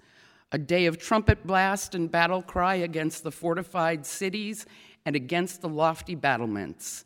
a 0.51 0.57
day 0.57 0.85
of 0.85 0.97
trumpet 0.97 1.45
blast 1.45 1.95
and 1.95 2.11
battle 2.11 2.41
cry 2.41 2.75
against 2.75 3.23
the 3.23 3.31
fortified 3.31 4.05
cities 4.05 4.65
and 5.05 5.15
against 5.15 5.61
the 5.61 5.69
lofty 5.69 6.15
battlements. 6.15 7.05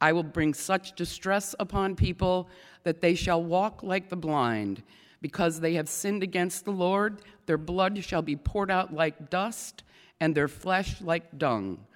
I 0.00 0.12
will 0.12 0.24
bring 0.24 0.52
such 0.52 0.96
distress 0.96 1.54
upon 1.60 1.94
people 1.94 2.48
that 2.82 3.00
they 3.00 3.14
shall 3.14 3.42
walk 3.42 3.82
like 3.82 4.08
the 4.08 4.16
blind. 4.16 4.82
Because 5.20 5.60
they 5.60 5.74
have 5.74 5.88
sinned 5.88 6.24
against 6.24 6.64
the 6.64 6.72
Lord, 6.72 7.22
their 7.46 7.56
blood 7.56 8.02
shall 8.02 8.22
be 8.22 8.34
poured 8.34 8.70
out 8.70 8.92
like 8.92 9.30
dust, 9.30 9.84
and 10.20 10.34
their 10.34 10.48
flesh 10.48 11.00
like 11.00 11.38
dung. 11.38 11.86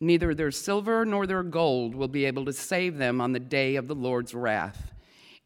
Neither 0.00 0.34
their 0.34 0.50
silver 0.50 1.04
nor 1.04 1.26
their 1.26 1.44
gold 1.44 1.94
will 1.94 2.08
be 2.08 2.24
able 2.24 2.44
to 2.46 2.52
save 2.52 2.98
them 2.98 3.20
on 3.20 3.32
the 3.32 3.40
day 3.40 3.76
of 3.76 3.86
the 3.86 3.94
Lord's 3.94 4.34
wrath. 4.34 4.92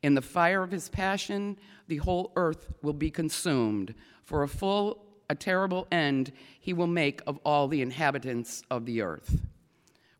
In 0.02 0.14
the 0.14 0.22
fire 0.22 0.62
of 0.62 0.70
his 0.70 0.88
passion, 0.88 1.58
the 1.86 1.98
whole 1.98 2.32
earth 2.36 2.72
will 2.82 2.94
be 2.94 3.10
consumed. 3.10 3.94
For 4.28 4.42
a 4.42 4.48
full, 4.48 5.06
a 5.30 5.34
terrible 5.34 5.88
end 5.90 6.32
he 6.60 6.74
will 6.74 6.86
make 6.86 7.22
of 7.26 7.38
all 7.46 7.66
the 7.66 7.80
inhabitants 7.80 8.62
of 8.70 8.84
the 8.84 9.00
earth. 9.00 9.40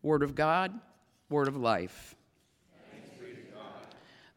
Word 0.02 0.22
of 0.22 0.34
God, 0.34 0.72
word 1.28 1.46
of 1.46 1.58
life. 1.58 2.14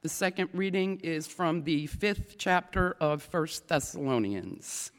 The 0.02 0.10
second 0.10 0.50
reading 0.52 1.00
is 1.00 1.26
from 1.26 1.64
the 1.64 1.88
fifth 1.88 2.36
chapter 2.38 2.98
of 3.00 3.24
First 3.24 3.70
Thessalonians. 3.70 4.92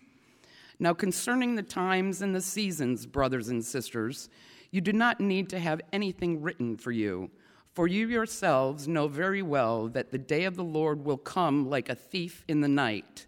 Now, 0.79 0.95
concerning 0.95 1.55
the 1.55 1.63
times 1.63 2.23
and 2.23 2.35
the 2.35 2.41
seasons, 2.41 3.05
brothers 3.05 3.49
and 3.49 3.63
sisters, 3.63 4.31
you 4.71 4.81
do 4.81 4.95
not 4.95 5.21
need 5.21 5.51
to 5.51 5.59
have 5.59 5.83
anything 5.93 6.41
written 6.41 6.79
for 6.79 6.93
you, 6.93 7.31
for 7.75 7.87
you 7.87 8.09
yourselves 8.09 8.89
know 8.89 9.07
very 9.07 9.43
well 9.43 9.89
that 9.89 10.13
the 10.13 10.17
day 10.17 10.45
of 10.45 10.57
the 10.57 10.65
Lord 10.65 11.05
will 11.05 11.19
come 11.19 11.69
like 11.69 11.91
a 11.91 11.95
thief 11.95 12.43
in 12.49 12.63
the 12.63 12.69
night. 12.69 13.27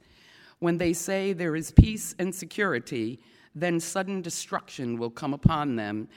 When 0.65 0.79
they 0.79 0.95
say 0.95 1.35
there 1.35 1.57
is 1.57 1.73
peace 1.73 2.15
and 2.19 2.35
security, 2.35 3.21
then 3.55 3.79
sudden 3.79 4.23
destruction 4.23 4.97
will 4.97 5.11
come 5.11 5.35
upon 5.35 5.77
them, 5.77 6.09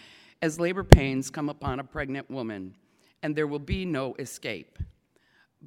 as 0.41 0.57
labor 0.57 0.85
pains 0.85 1.29
come 1.29 1.49
upon 1.49 1.81
a 1.81 1.83
pregnant 1.83 2.31
woman, 2.31 2.73
and 3.21 3.35
there 3.35 3.45
will 3.45 3.59
be 3.59 3.83
no 3.83 4.15
escape. 4.19 4.79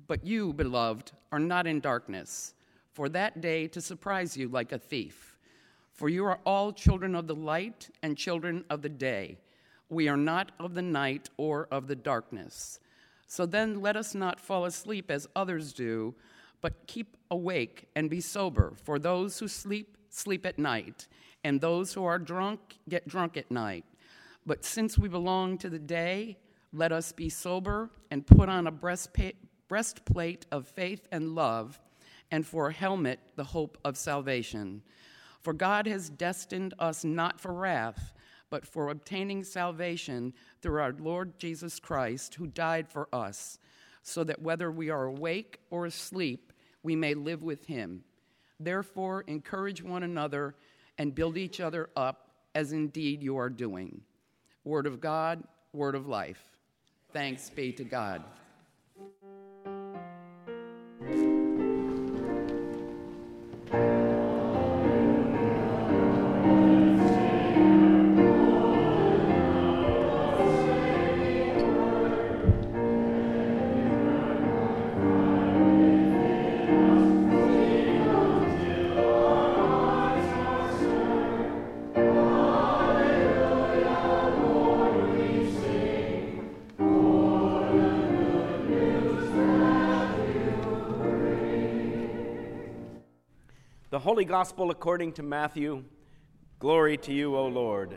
But 0.07 0.25
you, 0.25 0.55
beloved, 0.55 1.13
are 1.31 1.39
not 1.39 1.67
in 1.67 1.81
darkness, 1.81 2.55
for 2.95 3.11
that 3.11 3.43
day 3.43 3.69
to 3.69 3.83
surprise 3.83 4.35
you 4.35 4.49
like 4.49 4.73
a 4.73 4.79
thief. 4.79 5.37
For 5.93 6.09
you 6.09 6.25
are 6.25 6.41
all 6.47 6.73
children 6.73 7.15
of 7.15 7.27
the 7.27 7.35
light 7.35 7.91
and 8.03 8.17
children 8.17 8.65
of 8.71 8.81
the 8.81 8.89
day. 8.89 9.37
We 9.91 10.09
are 10.09 10.17
not 10.17 10.53
of 10.59 10.73
the 10.73 10.81
night 10.81 11.29
or 11.37 11.69
of 11.71 11.87
the 11.87 11.97
darkness. 11.97 12.81
So 13.27 13.45
then 13.45 13.83
let 13.83 13.99
us 13.99 14.15
not 14.15 14.41
fall 14.41 14.65
asleep 14.65 15.11
as 15.11 15.29
others 15.37 15.75
do, 15.75 16.15
but 16.61 16.87
keep 16.87 17.17
awake 17.31 17.89
and 17.95 18.11
be 18.11 18.21
sober. 18.21 18.75
For 18.83 18.99
those 18.99 19.39
who 19.39 19.49
sleep, 19.49 19.97
sleep 20.09 20.45
at 20.45 20.59
night, 20.59 21.07
and 21.45 21.61
those 21.61 21.93
who 21.95 22.05
are 22.05 22.19
drunk, 22.19 22.79
get 22.89 23.09
drunk 23.09 23.37
at 23.37 23.51
night. 23.51 23.85
But 24.45 24.65
since 24.65 24.99
we 24.99 25.09
belong 25.09 25.59
to 25.59 25.71
the 25.71 25.79
day, 25.79 26.39
let 26.73 26.93
us 26.93 27.13
be 27.13 27.29
sober 27.29 27.91
and 28.11 28.27
put 28.27 28.49
on 28.49 28.67
a 28.67 28.73
breastplate 28.73 30.47
of 30.51 30.67
faith 30.67 31.07
and 31.13 31.35
love, 31.35 31.81
and 32.31 32.47
for 32.47 32.69
a 32.69 32.73
helmet, 32.73 33.21
the 33.37 33.45
hope 33.45 33.79
of 33.85 33.97
salvation. 33.97 34.83
For 35.43 35.53
God 35.53 35.87
has 35.87 36.11
destined 36.11 36.75
us 36.79 37.05
not 37.05 37.41
for 37.41 37.53
wrath, 37.53 38.13
but 38.51 38.67
for 38.67 38.91
obtaining 38.91 39.45
salvation 39.45 40.35
through 40.61 40.81
our 40.81 40.93
Lord 40.93 41.39
Jesus 41.39 41.79
Christ, 41.79 42.35
who 42.35 42.49
died 42.49 42.89
for 42.89 43.09
us, 43.13 43.60
so 44.03 44.25
that 44.25 44.43
whether 44.43 44.71
we 44.71 44.91
are 44.91 45.05
awake 45.05 45.61
or 45.71 45.87
asleep, 45.87 46.53
we 46.83 46.97
may 46.97 47.15
live 47.15 47.43
with 47.43 47.67
him. 47.67 48.03
Therefore, 48.59 49.25
encourage 49.27 49.83
one 49.83 50.03
another 50.03 50.55
and 50.99 51.15
build 51.15 51.37
each 51.37 51.61
other 51.61 51.91
up, 51.97 52.31
as 52.55 52.73
indeed 52.73 53.23
you 53.23 53.37
are 53.37 53.51
doing. 53.51 54.03
Word 54.65 54.87
of 54.87 55.01
God, 55.01 55.43
word 55.73 55.95
of 55.95 56.07
life. 56.07 56.43
Thanks 57.13 57.49
be 57.51 57.73
to 57.73 57.85
God. 57.85 58.23
The 93.91 93.99
Holy 93.99 94.25
Gospel 94.25 94.71
according 94.71 95.15
to 95.15 95.25
Matthew. 95.25 95.83
Glory 96.61 96.97
to 96.99 97.13
you, 97.13 97.35
O 97.35 97.49
Lord. 97.49 97.97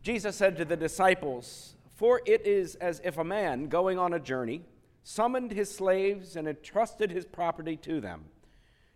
Jesus 0.00 0.36
said 0.36 0.56
to 0.58 0.64
the 0.64 0.76
disciples, 0.76 1.74
For 1.96 2.22
it 2.24 2.46
is 2.46 2.76
as 2.76 3.00
if 3.02 3.18
a 3.18 3.24
man 3.24 3.66
going 3.66 3.98
on 3.98 4.12
a 4.12 4.20
journey 4.20 4.62
summoned 5.02 5.50
his 5.50 5.74
slaves 5.74 6.36
and 6.36 6.46
entrusted 6.46 7.10
his 7.10 7.26
property 7.26 7.76
to 7.78 8.00
them. 8.00 8.26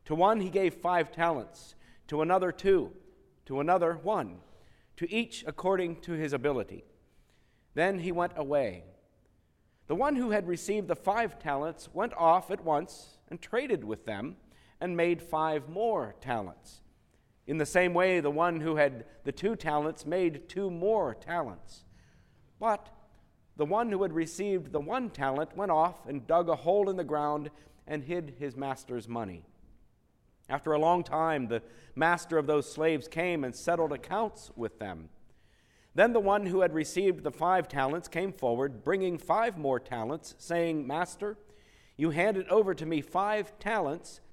To 0.05 0.15
one 0.15 0.41
he 0.41 0.49
gave 0.49 0.75
five 0.75 1.11
talents, 1.11 1.75
to 2.07 2.23
another 2.23 2.53
two, 2.53 2.93
to 3.47 3.59
another 3.59 3.99
one, 4.01 4.37
to 4.99 5.13
each 5.13 5.43
according 5.45 6.03
to 6.03 6.13
his 6.13 6.33
ability. 6.33 6.85
Then 7.75 7.99
he 7.99 8.13
went 8.13 8.35
away. 8.37 8.85
The 9.89 9.97
one 9.97 10.15
who 10.15 10.31
had 10.31 10.47
received 10.47 10.87
the 10.87 10.95
five 10.95 11.41
talents 11.41 11.89
went 11.93 12.15
off 12.15 12.53
at 12.53 12.63
once 12.63 13.19
and 13.29 13.43
traded 13.43 13.83
with 13.83 14.07
them 14.07 14.37
and 14.81 14.97
made 14.97 15.23
five 15.23 15.69
more 15.69 16.15
talents. 16.21 16.81
In 17.47 17.59
the 17.59 17.67
same 17.67 17.95
way, 17.95 18.21
the 18.21 18.31
one 18.31 18.61
who 18.61 18.77
had 18.77 19.05
the 19.25 19.33
two 19.33 19.57
talents 19.57 20.07
made 20.07 20.49
two 20.49 20.71
more 20.71 21.15
talents. 21.15 21.85
But 22.59 22.89
the 23.57 23.67
one 23.67 23.91
who 23.91 24.03
had 24.03 24.13
received 24.13 24.73
the 24.73 24.81
one 24.81 25.11
talent 25.11 25.57
went 25.57 25.71
off 25.71 26.07
and 26.07 26.27
dug 26.27 26.49
a 26.49 26.57
hole 26.57 26.89
in 26.89 26.97
the 26.97 27.05
ground 27.05 27.51
and 27.87 28.03
hid 28.03 28.37
his 28.39 28.57
master's 28.57 29.09
money. 29.09 29.43
After 30.49 30.73
a 30.73 30.79
long 30.79 31.05
time, 31.05 31.49
the 31.49 31.63
master 31.95 32.39
of 32.39 32.47
those 32.47 32.71
slaves 32.71 33.09
came 33.09 33.45
and 33.45 33.55
settled 33.55 33.93
accounts 33.93 34.51
with 34.57 34.79
them. 34.79 35.09
Then 35.95 36.13
the 36.13 36.21
one 36.21 36.47
who 36.47 36.61
had 36.61 36.75
received 36.75 37.23
the 37.23 37.31
five 37.31 37.69
talents 37.69 38.09
came 38.09 38.33
forward, 38.33 38.83
bringing 38.83 39.17
five 39.17 39.57
more 39.57 39.79
talents, 39.79 40.35
saying, 40.39 40.87
Master, 40.87 41.39
you 41.97 42.11
handed 42.11 42.49
over 42.49 42.75
to 42.75 42.85
me 42.85 43.01
five 43.01 43.57
talents. 43.59 44.21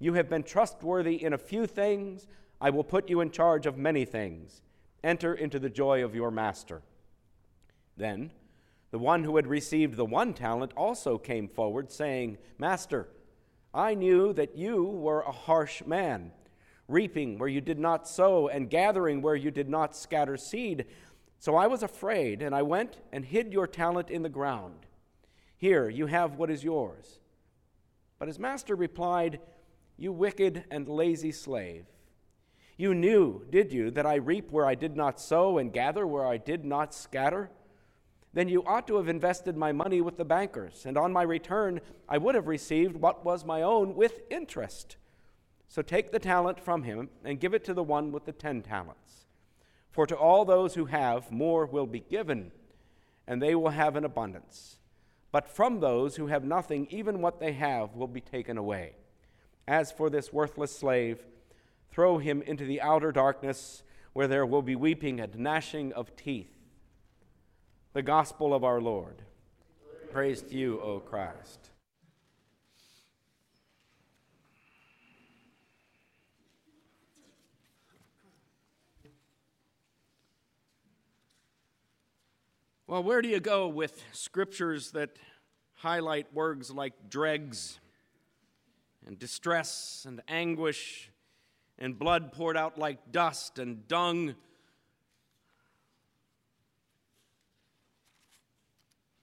You 0.00 0.14
have 0.14 0.28
been 0.28 0.42
trustworthy 0.42 1.22
in 1.22 1.34
a 1.34 1.38
few 1.38 1.66
things. 1.66 2.26
I 2.60 2.70
will 2.70 2.82
put 2.82 3.08
you 3.08 3.20
in 3.20 3.30
charge 3.30 3.66
of 3.66 3.76
many 3.76 4.04
things. 4.04 4.62
Enter 5.04 5.34
into 5.34 5.58
the 5.58 5.70
joy 5.70 6.02
of 6.02 6.14
your 6.14 6.30
master. 6.30 6.82
Then 7.96 8.32
the 8.90 8.98
one 8.98 9.24
who 9.24 9.36
had 9.36 9.46
received 9.46 9.96
the 9.96 10.04
one 10.04 10.34
talent 10.34 10.72
also 10.76 11.18
came 11.18 11.48
forward, 11.48 11.92
saying, 11.92 12.38
Master, 12.58 13.08
I 13.72 13.94
knew 13.94 14.32
that 14.32 14.56
you 14.56 14.82
were 14.82 15.20
a 15.20 15.30
harsh 15.30 15.84
man, 15.86 16.32
reaping 16.88 17.38
where 17.38 17.48
you 17.48 17.60
did 17.60 17.78
not 17.78 18.08
sow, 18.08 18.48
and 18.48 18.70
gathering 18.70 19.22
where 19.22 19.36
you 19.36 19.50
did 19.50 19.68
not 19.68 19.94
scatter 19.94 20.36
seed. 20.36 20.86
So 21.38 21.54
I 21.54 21.66
was 21.68 21.82
afraid, 21.82 22.42
and 22.42 22.54
I 22.54 22.62
went 22.62 22.96
and 23.12 23.24
hid 23.24 23.52
your 23.52 23.66
talent 23.66 24.10
in 24.10 24.22
the 24.22 24.28
ground. 24.28 24.86
Here, 25.56 25.88
you 25.88 26.06
have 26.06 26.36
what 26.36 26.50
is 26.50 26.64
yours. 26.64 27.20
But 28.18 28.28
his 28.28 28.38
master 28.38 28.74
replied, 28.74 29.40
You 30.00 30.12
wicked 30.12 30.64
and 30.70 30.88
lazy 30.88 31.30
slave. 31.30 31.84
You 32.78 32.94
knew, 32.94 33.44
did 33.50 33.70
you, 33.70 33.90
that 33.90 34.06
I 34.06 34.14
reap 34.14 34.50
where 34.50 34.64
I 34.64 34.74
did 34.74 34.96
not 34.96 35.20
sow 35.20 35.58
and 35.58 35.70
gather 35.70 36.06
where 36.06 36.24
I 36.26 36.38
did 36.38 36.64
not 36.64 36.94
scatter? 36.94 37.50
Then 38.32 38.48
you 38.48 38.64
ought 38.64 38.86
to 38.86 38.96
have 38.96 39.08
invested 39.08 39.58
my 39.58 39.72
money 39.72 40.00
with 40.00 40.16
the 40.16 40.24
bankers, 40.24 40.86
and 40.86 40.96
on 40.96 41.12
my 41.12 41.20
return 41.20 41.82
I 42.08 42.16
would 42.16 42.34
have 42.34 42.46
received 42.46 42.96
what 42.96 43.26
was 43.26 43.44
my 43.44 43.60
own 43.60 43.94
with 43.94 44.22
interest. 44.30 44.96
So 45.68 45.82
take 45.82 46.12
the 46.12 46.18
talent 46.18 46.58
from 46.58 46.84
him 46.84 47.10
and 47.22 47.38
give 47.38 47.52
it 47.52 47.62
to 47.64 47.74
the 47.74 47.82
one 47.82 48.10
with 48.10 48.24
the 48.24 48.32
ten 48.32 48.62
talents. 48.62 49.26
For 49.90 50.06
to 50.06 50.16
all 50.16 50.46
those 50.46 50.76
who 50.76 50.86
have, 50.86 51.30
more 51.30 51.66
will 51.66 51.86
be 51.86 52.00
given, 52.00 52.52
and 53.26 53.42
they 53.42 53.54
will 53.54 53.68
have 53.68 53.96
an 53.96 54.06
abundance. 54.06 54.78
But 55.30 55.46
from 55.46 55.80
those 55.80 56.16
who 56.16 56.28
have 56.28 56.42
nothing, 56.42 56.86
even 56.88 57.20
what 57.20 57.38
they 57.38 57.52
have 57.52 57.94
will 57.94 58.08
be 58.08 58.22
taken 58.22 58.56
away. 58.56 58.94
As 59.70 59.90
for 59.90 60.10
this 60.10 60.32
worthless 60.32 60.76
slave, 60.76 61.24
Throw 61.90 62.18
him 62.18 62.40
into 62.42 62.64
the 62.64 62.80
outer 62.80 63.10
darkness 63.10 63.82
where 64.12 64.28
there 64.28 64.46
will 64.46 64.62
be 64.62 64.76
weeping 64.76 65.20
and 65.20 65.36
gnashing 65.36 65.92
of 65.92 66.14
teeth. 66.16 66.52
The 67.92 68.02
gospel 68.02 68.54
of 68.54 68.62
our 68.62 68.80
Lord. 68.80 69.22
Praise 70.12 70.42
to 70.42 70.54
you, 70.54 70.80
O 70.80 71.00
Christ. 71.00 71.70
Well, 82.86 83.02
where 83.02 83.22
do 83.22 83.28
you 83.28 83.38
go 83.40 83.68
with 83.68 84.02
scriptures 84.12 84.92
that 84.92 85.10
highlight 85.74 86.32
words 86.34 86.70
like 86.70 87.08
dregs 87.08 87.79
and 89.10 89.18
distress 89.18 90.04
and 90.06 90.22
anguish 90.28 91.10
and 91.80 91.98
blood 91.98 92.30
poured 92.30 92.56
out 92.56 92.78
like 92.78 93.10
dust 93.10 93.58
and 93.58 93.88
dung. 93.88 94.36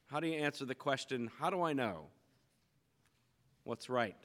How 0.07 0.19
do 0.19 0.27
you 0.27 0.33
answer 0.33 0.65
the 0.65 0.75
question, 0.75 1.31
how 1.39 1.49
do 1.49 1.61
I 1.61 1.71
know 1.71 2.07
what's 3.63 3.89
right 3.89 4.17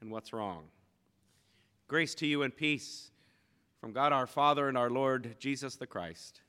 and 0.00 0.08
what's 0.08 0.32
wrong? 0.32 0.66
Grace 1.88 2.14
to 2.14 2.26
you 2.28 2.44
and 2.44 2.56
peace 2.56 3.10
from 3.80 3.90
God 3.90 4.12
our 4.12 4.28
Father 4.28 4.68
and 4.68 4.78
our 4.78 4.88
Lord 4.88 5.34
Jesus 5.40 5.74
the 5.74 5.86
Christ. 5.88 6.42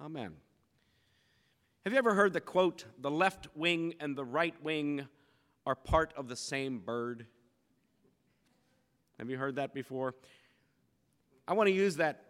Amen. 0.00 0.16
Amen. 0.16 0.32
Have 1.84 1.92
you 1.92 1.98
ever 2.00 2.14
heard 2.14 2.32
the 2.32 2.40
quote, 2.40 2.86
the 2.98 3.10
left 3.10 3.46
wing 3.54 3.94
and 4.00 4.16
the 4.16 4.24
right 4.24 4.60
wing 4.64 5.06
are 5.66 5.74
part 5.74 6.12
of 6.16 6.28
the 6.28 6.36
same 6.36 6.78
bird? 6.78 7.26
Have 9.18 9.30
you 9.30 9.38
heard 9.38 9.56
that 9.56 9.74
before? 9.74 10.14
I 11.46 11.54
want 11.54 11.68
to 11.68 11.74
use 11.74 11.96
that 11.96 12.24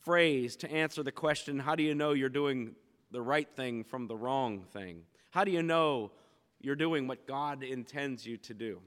phrase 0.00 0.56
to 0.56 0.70
answer 0.70 1.02
the 1.02 1.12
question 1.12 1.58
how 1.58 1.74
do 1.74 1.82
you 1.82 1.94
know 1.94 2.12
you're 2.12 2.28
doing 2.28 2.74
the 3.10 3.20
right 3.20 3.48
thing 3.56 3.84
from 3.84 4.06
the 4.06 4.16
wrong 4.16 4.64
thing? 4.72 5.02
How 5.30 5.44
do 5.44 5.50
you 5.50 5.62
know 5.62 6.12
you're 6.60 6.76
doing 6.76 7.06
what 7.06 7.26
God 7.26 7.62
intends 7.62 8.26
you 8.26 8.36
to 8.38 8.54
do? 8.54 8.80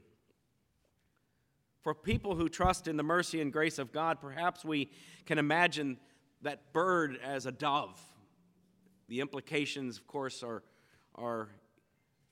For 1.82 1.94
people 1.94 2.34
who 2.34 2.48
trust 2.48 2.88
in 2.88 2.96
the 2.96 3.02
mercy 3.02 3.40
and 3.40 3.52
grace 3.52 3.78
of 3.78 3.92
God, 3.92 4.20
perhaps 4.20 4.64
we 4.64 4.90
can 5.24 5.38
imagine 5.38 5.98
that 6.42 6.72
bird 6.72 7.18
as 7.22 7.46
a 7.46 7.52
dove. 7.52 8.00
The 9.08 9.20
implications, 9.20 9.96
of 9.96 10.06
course, 10.06 10.42
are, 10.42 10.62
are 11.14 11.48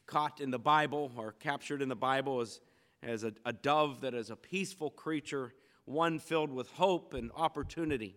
caught 0.08 0.40
in 0.40 0.50
the 0.50 0.58
Bible 0.58 1.12
or 1.16 1.32
captured 1.38 1.82
in 1.82 1.88
the 1.88 1.94
Bible 1.94 2.40
as 2.40 2.60
as 3.02 3.24
a, 3.24 3.32
a 3.44 3.52
dove 3.52 4.00
that 4.00 4.14
is 4.14 4.30
a 4.30 4.36
peaceful 4.36 4.90
creature, 4.90 5.52
one 5.84 6.18
filled 6.18 6.52
with 6.52 6.70
hope 6.72 7.14
and 7.14 7.30
opportunity. 7.36 8.16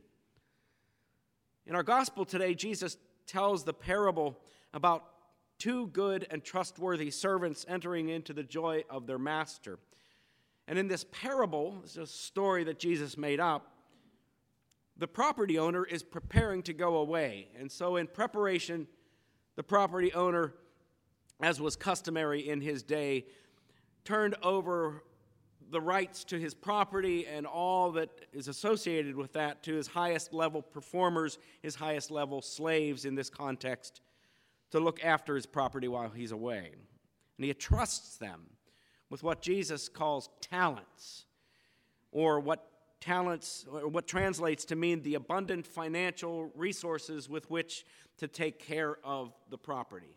In 1.65 1.75
our 1.75 1.83
gospel 1.83 2.25
today, 2.25 2.55
Jesus 2.55 2.97
tells 3.27 3.63
the 3.63 3.73
parable 3.73 4.39
about 4.73 5.05
two 5.59 5.87
good 5.87 6.25
and 6.31 6.43
trustworthy 6.43 7.11
servants 7.11 7.65
entering 7.67 8.09
into 8.09 8.33
the 8.33 8.43
joy 8.43 8.83
of 8.89 9.05
their 9.05 9.19
master. 9.19 9.77
And 10.67 10.79
in 10.79 10.87
this 10.87 11.05
parable, 11.11 11.81
it's 11.83 11.97
a 11.97 12.07
story 12.07 12.63
that 12.63 12.79
Jesus 12.79 13.17
made 13.17 13.39
up, 13.39 13.67
the 14.97 15.07
property 15.07 15.57
owner 15.57 15.85
is 15.85 16.03
preparing 16.03 16.63
to 16.63 16.73
go 16.73 16.97
away. 16.97 17.47
And 17.57 17.71
so, 17.71 17.95
in 17.95 18.07
preparation, 18.07 18.87
the 19.55 19.63
property 19.63 20.13
owner, 20.13 20.53
as 21.41 21.59
was 21.59 21.75
customary 21.75 22.47
in 22.47 22.61
his 22.61 22.83
day, 22.83 23.25
turned 24.03 24.35
over 24.43 25.03
the 25.71 25.81
rights 25.81 26.23
to 26.25 26.37
his 26.37 26.53
property 26.53 27.25
and 27.25 27.47
all 27.47 27.91
that 27.91 28.09
is 28.33 28.47
associated 28.47 29.15
with 29.15 29.33
that 29.33 29.63
to 29.63 29.73
his 29.73 29.87
highest 29.87 30.33
level 30.33 30.61
performers, 30.61 31.39
his 31.61 31.75
highest 31.75 32.11
level 32.11 32.41
slaves 32.41 33.05
in 33.05 33.15
this 33.15 33.29
context, 33.29 34.01
to 34.71 34.79
look 34.79 35.03
after 35.03 35.35
his 35.35 35.45
property 35.45 35.87
while 35.87 36.09
he's 36.09 36.31
away. 36.31 36.71
And 37.37 37.45
he 37.45 37.49
entrusts 37.49 38.17
them 38.17 38.41
with 39.09 39.23
what 39.23 39.41
Jesus 39.41 39.89
calls 39.89 40.29
talents, 40.41 41.25
or 42.11 42.39
what 42.39 42.67
talents, 42.99 43.65
or 43.71 43.87
what 43.87 44.07
translates 44.07 44.63
to 44.65 44.75
mean 44.75 45.01
the 45.01 45.15
abundant 45.15 45.65
financial 45.65 46.51
resources 46.55 47.27
with 47.27 47.49
which 47.49 47.85
to 48.17 48.27
take 48.27 48.59
care 48.59 48.97
of 49.03 49.33
the 49.49 49.57
property. 49.57 50.15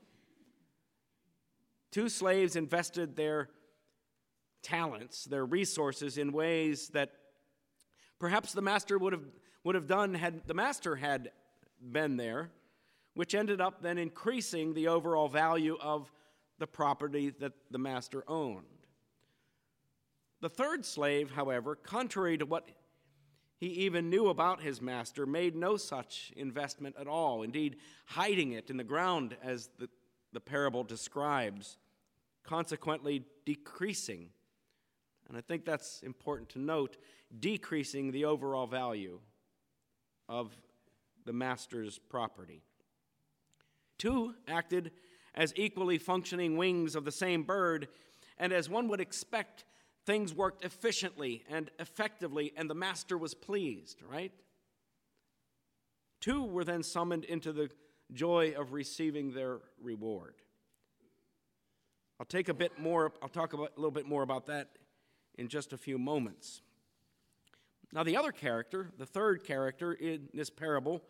Two 1.95 2.09
slaves 2.09 2.57
invested 2.57 3.15
their 3.15 3.51
talents, 4.65 5.27
their 5.27 5.47
resources, 5.47 6.19
in 6.19 6.33
ways 6.33 6.89
that 6.89 7.13
perhaps 8.19 8.53
the 8.53 8.61
master 8.61 8.99
would 8.99 9.13
have, 9.13 9.23
would 9.63 9.77
have 9.77 9.87
done 9.87 10.13
had 10.13 10.45
the 10.49 10.55
master 10.55 10.97
had 10.97 11.31
been 11.81 12.17
there, 12.17 12.51
which 13.15 13.33
ended 13.33 13.61
up 13.61 13.81
then 13.81 13.97
increasing 13.97 14.75
the 14.75 14.89
overall 14.89 15.29
value 15.29 15.79
of 15.81 16.11
the 16.59 16.67
property 16.67 17.31
that 17.39 17.53
the 17.71 17.79
master 17.79 18.25
owned. 18.27 18.65
The 20.41 20.51
third 20.51 20.85
slave, 20.85 21.31
however, 21.31 21.77
contrary 21.77 22.37
to 22.39 22.45
what 22.45 22.69
he 23.61 23.69
even 23.69 24.11
knew 24.11 24.31
about 24.31 24.61
his 24.61 24.83
master, 24.83 25.27
made 25.27 25.55
no 25.55 25.77
such 25.77 26.33
investment 26.35 26.97
at 26.99 27.07
all, 27.07 27.45
indeed, 27.45 27.77
hiding 28.07 28.51
it 28.51 28.69
in 28.69 28.79
the 28.79 28.83
ground 28.83 29.37
as 29.45 29.71
the, 29.79 29.89
the 30.33 30.41
parable 30.41 30.83
describes, 30.83 31.79
consequently 32.45 33.25
decreasing. 33.45 34.29
And 35.29 35.37
I 35.37 35.41
think 35.41 35.65
that's 35.65 36.03
important 36.03 36.51
to 36.51 36.59
note 36.59 36.97
decreasing 37.41 38.13
the 38.13 38.27
overall 38.27 38.67
value 38.67 39.19
of 40.29 40.55
the 41.25 41.33
master's 41.33 41.99
property. 41.99 42.63
Two 43.99 44.35
acted 44.47 44.93
as 45.35 45.53
equally 45.57 45.99
functioning 45.99 46.57
wings 46.57 46.95
of 46.95 47.05
the 47.05 47.13
same 47.13 47.43
bird, 47.43 47.89
and 48.39 48.53
as 48.53 48.69
one 48.69 48.89
would 48.89 49.01
expect, 49.01 49.65
things 50.05 50.35
worked 50.35 50.65
efficiently 50.65 51.45
and 51.51 51.71
effectively, 51.79 52.53
and 52.57 52.69
the 52.69 52.75
master 52.75 53.17
was 53.17 53.35
pleased, 53.35 54.03
right? 54.09 54.33
Two 56.21 56.45
were 56.45 56.65
then 56.65 56.83
summoned 56.83 57.25
into 57.25 57.53
the 57.53 57.71
joy 58.13 58.55
of 58.57 58.73
receiving 58.73 59.33
their 59.33 59.61
reward. 59.83 60.35
I'll 62.21 62.27
take 62.27 62.49
a 62.49 62.55
bit 62.55 62.79
more, 62.79 63.13
I'll 63.23 63.29
talk 63.29 63.53
about, 63.53 63.73
a 63.77 63.81
little 63.81 63.91
bit 63.91 64.07
more 64.07 64.23
about 64.23 64.47
that 64.47 64.71
in 65.37 65.49
just 65.49 65.73
a 65.73 65.79
few 65.79 65.99
moments. 65.99 66.63
Now, 67.93 68.03
the 68.03 68.17
other 68.17 68.33
character, 68.33 68.91
the 68.99 69.07
third 69.07 69.45
character 69.45 69.93
in 69.93 70.29
this 70.33 70.51
parable, 70.51 71.03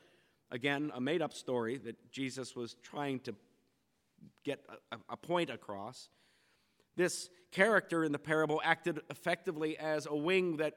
again, 0.51 0.91
a 0.95 1.01
made 1.01 1.23
up 1.23 1.33
story 1.33 1.79
that 1.79 2.11
Jesus 2.11 2.57
was 2.57 2.77
trying 2.83 3.21
to 3.21 3.35
get 4.45 4.61
a, 4.93 4.97
a 5.11 5.17
point 5.17 5.51
across, 5.51 6.09
this 6.97 7.29
character 7.51 8.05
in 8.05 8.13
the 8.13 8.19
parable 8.19 8.61
acted 8.65 9.01
effectively 9.11 9.79
as 9.79 10.07
a 10.07 10.15
wing 10.15 10.59
that 10.59 10.75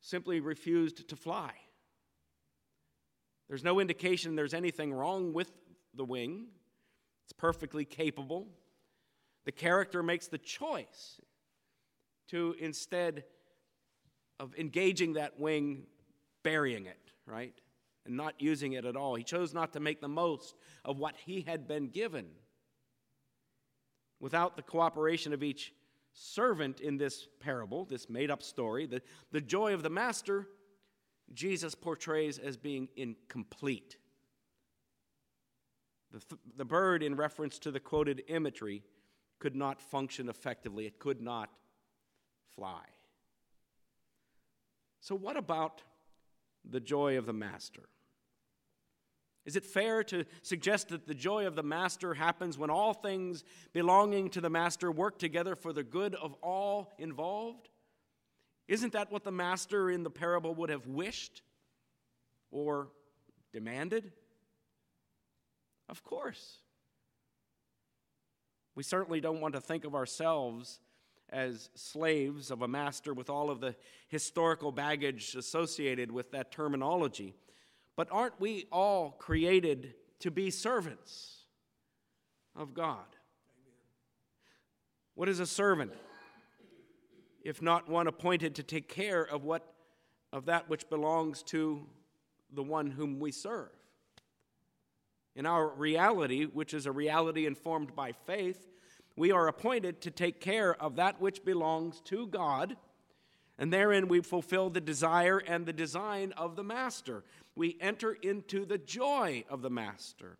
simply 0.00 0.40
refused 0.40 1.08
to 1.08 1.16
fly. 1.16 1.52
There's 3.48 3.64
no 3.64 3.80
indication 3.80 4.34
there's 4.34 4.54
anything 4.54 4.92
wrong 4.92 5.32
with 5.32 5.50
the 5.94 6.04
wing, 6.04 6.46
it's 7.24 7.32
perfectly 7.32 7.84
capable. 7.84 8.48
The 9.44 9.52
character 9.52 10.02
makes 10.02 10.28
the 10.28 10.38
choice 10.38 11.20
to 12.28 12.54
instead 12.58 13.24
of 14.38 14.54
engaging 14.56 15.14
that 15.14 15.38
wing, 15.38 15.84
burying 16.42 16.86
it, 16.86 17.12
right? 17.26 17.54
And 18.06 18.16
not 18.16 18.34
using 18.38 18.72
it 18.72 18.84
at 18.84 18.96
all. 18.96 19.14
He 19.14 19.24
chose 19.24 19.54
not 19.54 19.72
to 19.74 19.80
make 19.80 20.00
the 20.00 20.08
most 20.08 20.54
of 20.84 20.98
what 20.98 21.14
he 21.16 21.42
had 21.42 21.68
been 21.68 21.88
given 21.88 22.26
without 24.20 24.56
the 24.56 24.62
cooperation 24.62 25.32
of 25.32 25.42
each 25.42 25.72
servant 26.12 26.80
in 26.80 26.96
this 26.96 27.26
parable, 27.40 27.84
this 27.84 28.08
made 28.08 28.30
up 28.30 28.42
story, 28.42 28.86
the, 28.86 29.02
the 29.32 29.40
joy 29.40 29.74
of 29.74 29.82
the 29.82 29.90
master, 29.90 30.46
Jesus 31.34 31.74
portrays 31.74 32.38
as 32.38 32.56
being 32.56 32.88
incomplete. 32.96 33.96
The, 36.12 36.20
th- 36.20 36.40
the 36.56 36.64
bird, 36.64 37.02
in 37.02 37.16
reference 37.16 37.58
to 37.60 37.70
the 37.70 37.80
quoted 37.80 38.22
imagery, 38.28 38.82
could 39.42 39.56
not 39.56 39.82
function 39.82 40.28
effectively, 40.28 40.86
it 40.86 41.00
could 41.00 41.20
not 41.20 41.50
fly. 42.54 42.84
So, 45.00 45.16
what 45.16 45.36
about 45.36 45.82
the 46.64 46.78
joy 46.78 47.18
of 47.18 47.26
the 47.26 47.32
master? 47.32 47.82
Is 49.44 49.56
it 49.56 49.64
fair 49.64 50.04
to 50.04 50.26
suggest 50.42 50.90
that 50.90 51.08
the 51.08 51.14
joy 51.14 51.48
of 51.48 51.56
the 51.56 51.64
master 51.64 52.14
happens 52.14 52.56
when 52.56 52.70
all 52.70 52.94
things 52.94 53.42
belonging 53.72 54.30
to 54.30 54.40
the 54.40 54.48
master 54.48 54.92
work 54.92 55.18
together 55.18 55.56
for 55.56 55.72
the 55.72 55.82
good 55.82 56.14
of 56.14 56.34
all 56.34 56.92
involved? 56.96 57.68
Isn't 58.68 58.92
that 58.92 59.10
what 59.10 59.24
the 59.24 59.32
master 59.32 59.90
in 59.90 60.04
the 60.04 60.10
parable 60.10 60.54
would 60.54 60.70
have 60.70 60.86
wished 60.86 61.42
or 62.52 62.90
demanded? 63.52 64.12
Of 65.88 66.04
course. 66.04 66.61
We 68.74 68.82
certainly 68.82 69.20
don't 69.20 69.40
want 69.40 69.54
to 69.54 69.60
think 69.60 69.84
of 69.84 69.94
ourselves 69.94 70.80
as 71.30 71.70
slaves 71.74 72.50
of 72.50 72.62
a 72.62 72.68
master 72.68 73.14
with 73.14 73.30
all 73.30 73.50
of 73.50 73.60
the 73.60 73.74
historical 74.08 74.70
baggage 74.70 75.34
associated 75.34 76.10
with 76.10 76.30
that 76.32 76.52
terminology. 76.52 77.34
But 77.96 78.08
aren't 78.10 78.40
we 78.40 78.66
all 78.70 79.10
created 79.12 79.94
to 80.20 80.30
be 80.30 80.50
servants 80.50 81.44
of 82.54 82.74
God? 82.74 83.04
What 85.14 85.28
is 85.28 85.40
a 85.40 85.46
servant? 85.46 85.92
If 87.42 87.60
not 87.60 87.88
one 87.88 88.06
appointed 88.06 88.54
to 88.56 88.62
take 88.62 88.88
care 88.88 89.22
of 89.22 89.44
what 89.44 89.66
of 90.32 90.46
that 90.46 90.68
which 90.68 90.88
belongs 90.88 91.42
to 91.42 91.86
the 92.52 92.62
one 92.62 92.90
whom 92.90 93.20
we 93.20 93.30
serve. 93.30 93.68
In 95.34 95.46
our 95.46 95.68
reality, 95.68 96.44
which 96.44 96.74
is 96.74 96.86
a 96.86 96.92
reality 96.92 97.46
informed 97.46 97.94
by 97.94 98.12
faith, 98.12 98.68
we 99.16 99.30
are 99.30 99.48
appointed 99.48 100.00
to 100.02 100.10
take 100.10 100.40
care 100.40 100.74
of 100.74 100.96
that 100.96 101.20
which 101.20 101.44
belongs 101.44 102.00
to 102.02 102.26
God, 102.26 102.76
and 103.58 103.72
therein 103.72 104.08
we 104.08 104.20
fulfill 104.20 104.70
the 104.70 104.80
desire 104.80 105.38
and 105.38 105.66
the 105.66 105.72
design 105.72 106.32
of 106.36 106.56
the 106.56 106.64
Master 106.64 107.24
we 107.54 107.76
enter 107.80 108.12
into 108.14 108.64
the 108.64 108.78
joy 108.78 109.44
of 109.48 109.62
the 109.62 109.70
Master. 109.70 110.38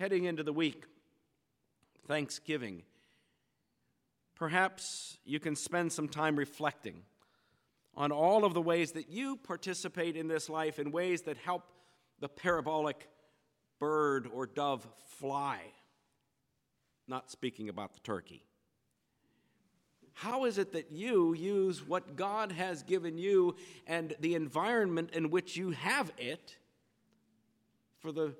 Heading 0.00 0.24
into 0.24 0.42
the 0.42 0.52
week, 0.52 0.84
Thanksgiving, 2.08 2.82
perhaps 4.34 5.18
you 5.24 5.38
can 5.38 5.54
spend 5.54 5.92
some 5.92 6.08
time 6.08 6.36
reflecting 6.36 7.02
on 7.94 8.10
all 8.10 8.44
of 8.44 8.54
the 8.54 8.62
ways 8.62 8.92
that 8.92 9.10
you 9.10 9.36
participate 9.36 10.16
in 10.16 10.28
this 10.28 10.48
life 10.48 10.78
in 10.78 10.90
ways 10.90 11.22
that 11.22 11.36
help 11.36 11.64
the 12.22 12.28
parabolic 12.28 13.08
bird 13.80 14.28
or 14.32 14.46
dove 14.46 14.86
fly. 15.18 15.58
Not 17.08 17.32
speaking 17.32 17.68
about 17.68 17.94
the 17.94 18.00
turkey. 18.00 18.44
How 20.14 20.44
is 20.44 20.56
it 20.56 20.72
that 20.72 20.92
you 20.92 21.34
use 21.34 21.86
what 21.86 22.14
God 22.14 22.52
has 22.52 22.84
given 22.84 23.18
you 23.18 23.56
and 23.88 24.14
the 24.20 24.36
environment 24.36 25.10
in 25.12 25.30
which 25.30 25.56
you 25.56 25.72
have 25.72 26.12
it 26.16 26.56
for 27.98 28.12
the 28.12 28.34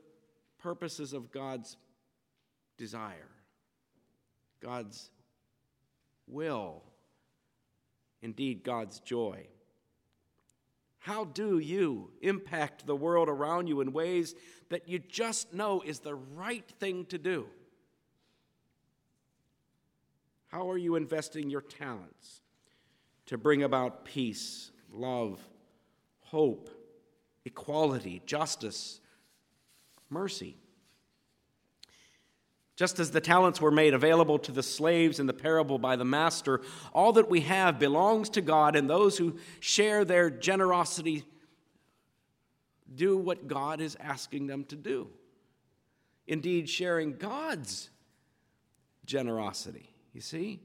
purposes 0.60 1.12
of 1.12 1.32
God's 1.32 1.76
desire, 2.78 3.30
God's 4.60 5.10
will, 6.28 6.84
indeed, 8.20 8.62
God's 8.62 9.00
joy? 9.00 9.48
How 11.02 11.24
do 11.24 11.58
you 11.58 12.12
impact 12.20 12.86
the 12.86 12.94
world 12.94 13.28
around 13.28 13.66
you 13.66 13.80
in 13.80 13.92
ways 13.92 14.36
that 14.68 14.88
you 14.88 15.00
just 15.00 15.52
know 15.52 15.82
is 15.84 15.98
the 15.98 16.14
right 16.14 16.64
thing 16.78 17.06
to 17.06 17.18
do? 17.18 17.48
How 20.46 20.70
are 20.70 20.78
you 20.78 20.94
investing 20.94 21.50
your 21.50 21.60
talents 21.60 22.42
to 23.26 23.36
bring 23.36 23.64
about 23.64 24.04
peace, 24.04 24.70
love, 24.92 25.40
hope, 26.20 26.70
equality, 27.44 28.22
justice, 28.24 29.00
mercy? 30.08 30.56
Just 32.82 32.98
as 32.98 33.12
the 33.12 33.20
talents 33.20 33.60
were 33.60 33.70
made 33.70 33.94
available 33.94 34.40
to 34.40 34.50
the 34.50 34.60
slaves 34.60 35.20
in 35.20 35.28
the 35.28 35.32
parable 35.32 35.78
by 35.78 35.94
the 35.94 36.04
master, 36.04 36.62
all 36.92 37.12
that 37.12 37.30
we 37.30 37.42
have 37.42 37.78
belongs 37.78 38.28
to 38.30 38.40
God, 38.40 38.74
and 38.74 38.90
those 38.90 39.16
who 39.16 39.38
share 39.60 40.04
their 40.04 40.30
generosity 40.30 41.22
do 42.92 43.16
what 43.16 43.46
God 43.46 43.80
is 43.80 43.96
asking 44.00 44.48
them 44.48 44.64
to 44.64 44.74
do. 44.74 45.06
Indeed, 46.26 46.68
sharing 46.68 47.12
God's 47.12 47.88
generosity. 49.06 49.88
You 50.12 50.20
see? 50.20 50.58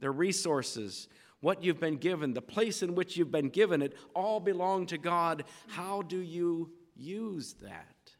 The 0.00 0.10
resources, 0.10 1.06
what 1.38 1.62
you've 1.62 1.78
been 1.78 1.98
given, 1.98 2.34
the 2.34 2.42
place 2.42 2.82
in 2.82 2.96
which 2.96 3.16
you've 3.16 3.30
been 3.30 3.50
given 3.50 3.82
it, 3.82 3.94
all 4.16 4.40
belong 4.40 4.86
to 4.86 4.98
God. 4.98 5.44
How 5.68 6.02
do 6.02 6.18
you 6.18 6.72
use 6.96 7.54
that 7.62 8.10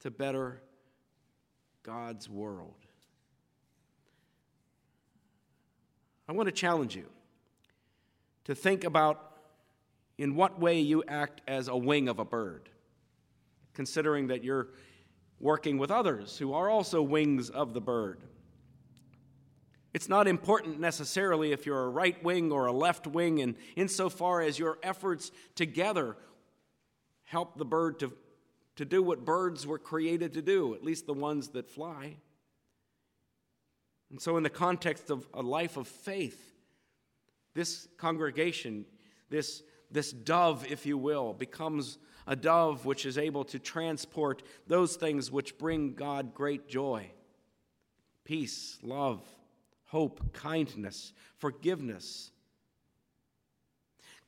to 0.00 0.10
better 0.10 0.60
God's 1.90 2.28
world? 2.28 2.76
I 6.28 6.32
want 6.32 6.46
to 6.46 6.52
challenge 6.52 6.94
you 6.94 7.06
to 8.44 8.54
think 8.54 8.84
about 8.84 9.38
in 10.16 10.36
what 10.36 10.60
way 10.60 10.78
you 10.78 11.02
act 11.08 11.40
as 11.48 11.66
a 11.66 11.76
wing 11.76 12.08
of 12.08 12.20
a 12.20 12.24
bird, 12.24 12.68
considering 13.74 14.28
that 14.28 14.44
you're 14.44 14.68
working 15.40 15.78
with 15.78 15.90
others 15.90 16.38
who 16.38 16.52
are 16.52 16.70
also 16.70 17.02
wings 17.02 17.50
of 17.50 17.74
the 17.74 17.80
bird. 17.80 18.22
It's 19.92 20.08
not 20.08 20.28
important 20.28 20.78
necessarily 20.78 21.50
if 21.50 21.66
you're 21.66 21.86
a 21.86 21.88
right 21.88 22.22
wing 22.22 22.52
or 22.52 22.66
a 22.66 22.72
left 22.72 23.08
wing, 23.08 23.40
and 23.40 23.56
insofar 23.74 24.42
as 24.42 24.60
your 24.60 24.78
efforts 24.84 25.32
together 25.56 26.16
help 27.24 27.58
the 27.58 27.64
bird 27.64 27.98
to, 27.98 28.12
to 28.80 28.86
do 28.86 29.02
what 29.02 29.26
birds 29.26 29.66
were 29.66 29.78
created 29.78 30.32
to 30.32 30.40
do, 30.40 30.74
at 30.74 30.82
least 30.82 31.04
the 31.04 31.12
ones 31.12 31.48
that 31.48 31.68
fly. 31.68 32.16
And 34.08 34.18
so, 34.18 34.38
in 34.38 34.42
the 34.42 34.48
context 34.48 35.10
of 35.10 35.28
a 35.34 35.42
life 35.42 35.76
of 35.76 35.86
faith, 35.86 36.54
this 37.52 37.88
congregation, 37.98 38.86
this, 39.28 39.62
this 39.90 40.12
dove, 40.12 40.64
if 40.66 40.86
you 40.86 40.96
will, 40.96 41.34
becomes 41.34 41.98
a 42.26 42.34
dove 42.34 42.86
which 42.86 43.04
is 43.04 43.18
able 43.18 43.44
to 43.44 43.58
transport 43.58 44.42
those 44.66 44.96
things 44.96 45.30
which 45.30 45.58
bring 45.58 45.92
God 45.92 46.32
great 46.32 46.66
joy 46.66 47.10
peace, 48.24 48.78
love, 48.82 49.20
hope, 49.88 50.32
kindness, 50.32 51.12
forgiveness. 51.36 52.30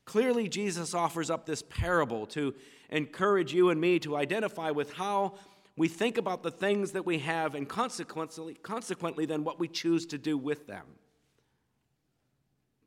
Clearly, 0.05 0.49
Jesus 0.49 0.95
offers 0.95 1.31
up 1.31 1.47
this 1.47 1.63
parable 1.63 2.27
to 2.29 2.55
encourage 2.91 3.55
you 3.55 3.71
and 3.71 3.81
me 3.81 3.99
to 4.01 4.17
identify 4.17 4.71
with 4.71 4.93
how 4.93 5.35
we 5.77 5.89
think 5.89 6.19
about 6.19 6.43
the 6.43 6.51
things 6.51 6.93
that 6.93 7.07
we 7.07 7.19
have 7.21 7.55
and 7.55 7.69
consequently, 7.69 8.55
consequently 8.55 9.27
then 9.27 9.45
what 9.45 9.59
we 9.59 9.69
choose 9.69 10.07
to 10.07 10.19
do 10.19 10.37
with 10.37 10.67
them. 10.67 10.85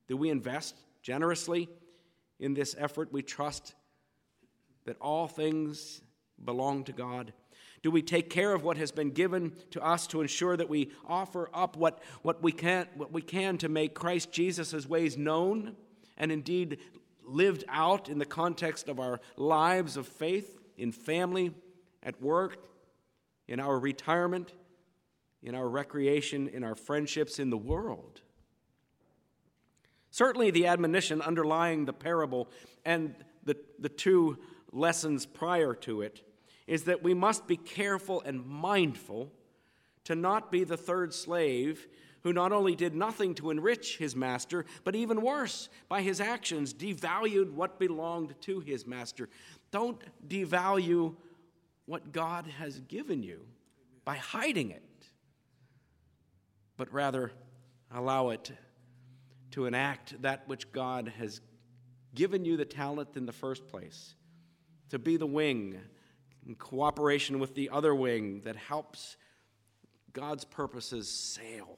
Do 0.08 0.18
we 0.18 0.30
invest 0.30 0.76
generously 1.02 1.68
in 2.40 2.54
this 2.54 2.76
effort? 2.78 3.12
We 3.12 3.24
trust 3.24 3.74
that 4.86 4.98
all 5.02 5.28
things 5.28 6.02
belong 6.44 6.84
to 6.84 6.92
God. 6.92 7.34
Do 7.82 7.90
we 7.90 8.02
take 8.02 8.30
care 8.30 8.54
of 8.54 8.64
what 8.64 8.78
has 8.78 8.92
been 8.92 9.12
given 9.12 9.54
to 9.72 9.84
us 9.84 10.06
to 10.08 10.22
ensure 10.22 10.58
that 10.58 10.70
we 10.70 10.92
offer 11.08 11.50
up 11.54 11.78
what, 11.78 12.02
what, 12.22 12.44
we, 12.44 12.52
can, 12.52 12.88
what 12.96 13.12
we 13.12 13.22
can 13.22 13.58
to 13.60 13.70
make 13.70 13.94
Christ 13.94 14.32
Jesus' 14.32 14.88
ways 14.88 15.18
known 15.18 15.76
and 16.18 16.32
indeed 16.32 16.80
lived 17.28 17.64
out 17.68 18.10
in 18.10 18.20
the 18.20 18.26
context 18.26 18.88
of 18.88 19.00
our 19.00 19.20
lives 19.38 19.98
of 19.98 20.08
faith, 20.08 20.58
in 20.78 20.92
family, 20.92 21.52
at 22.04 22.22
work, 22.22 22.58
in 23.48 23.60
our 23.60 23.78
retirement, 23.80 24.54
in 25.42 25.56
our 25.56 25.68
recreation, 25.68 26.48
in 26.48 26.64
our 26.64 26.76
friendships, 26.76 27.40
in 27.40 27.50
the 27.50 27.58
world? 27.58 28.22
Certainly, 30.12 30.52
the 30.52 30.68
admonition 30.68 31.22
underlying 31.22 31.86
the 31.86 31.94
parable 31.94 32.50
and 32.86 33.16
the, 33.44 33.58
the 33.80 33.90
two 33.90 34.38
lessons 34.72 35.26
prior 35.26 35.74
to 35.74 36.02
it 36.02 36.22
is 36.68 36.84
that 36.84 37.04
we 37.04 37.14
must 37.14 37.48
be 37.48 37.58
careful 37.58 38.22
and 38.22 38.46
mindful 38.46 39.32
to 40.06 40.16
not 40.16 40.52
be 40.52 40.64
the 40.64 40.78
third 40.78 41.14
slave 41.14 41.88
who 42.26 42.34
not 42.34 42.52
only 42.52 42.76
did 42.76 42.96
nothing 42.96 43.36
to 43.36 43.52
enrich 43.52 43.98
his 43.98 44.16
master, 44.16 44.66
but 44.84 44.96
even 44.96 45.22
worse, 45.22 45.70
by 45.88 46.02
his 46.02 46.20
actions, 46.20 46.74
devalued 46.74 47.52
what 47.52 47.78
belonged 47.78 48.34
to 48.42 48.60
his 48.62 48.88
master. 48.88 49.30
Don't 49.70 50.02
devalue 50.28 51.16
what 51.86 52.12
God 52.12 52.48
has 52.58 52.80
given 52.80 53.22
you 53.22 53.46
by 54.06 54.16
hiding 54.16 54.72
it, 54.72 54.82
but 56.78 56.92
rather 56.92 57.32
allow 57.94 58.30
it 58.32 58.52
to 59.52 59.68
enact 59.68 60.20
that 60.24 60.48
which 60.48 60.72
God 60.72 61.14
has 61.20 61.42
given 62.16 62.44
you 62.44 62.58
the 62.58 62.66
talent 62.66 63.10
in 63.16 63.28
the 63.28 63.34
first 63.34 63.68
place 63.68 64.16
to 64.90 64.98
be 64.98 65.16
the 65.16 65.28
wing 65.28 65.80
in 66.48 66.56
cooperation 66.56 67.38
with 67.38 67.54
the 67.54 67.70
other 67.70 67.94
wing 67.94 68.42
that 68.46 68.56
helps 68.56 69.16
God's 70.12 70.44
purposes 70.44 71.08
sail. 71.08 71.78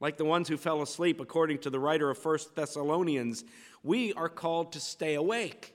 Like 0.00 0.16
the 0.16 0.24
ones 0.24 0.48
who 0.48 0.56
fell 0.56 0.82
asleep, 0.82 1.20
according 1.20 1.58
to 1.58 1.70
the 1.70 1.80
writer 1.80 2.10
of 2.10 2.22
1 2.22 2.38
Thessalonians, 2.54 3.44
we 3.82 4.12
are 4.12 4.28
called 4.28 4.72
to 4.72 4.80
stay 4.80 5.14
awake. 5.14 5.74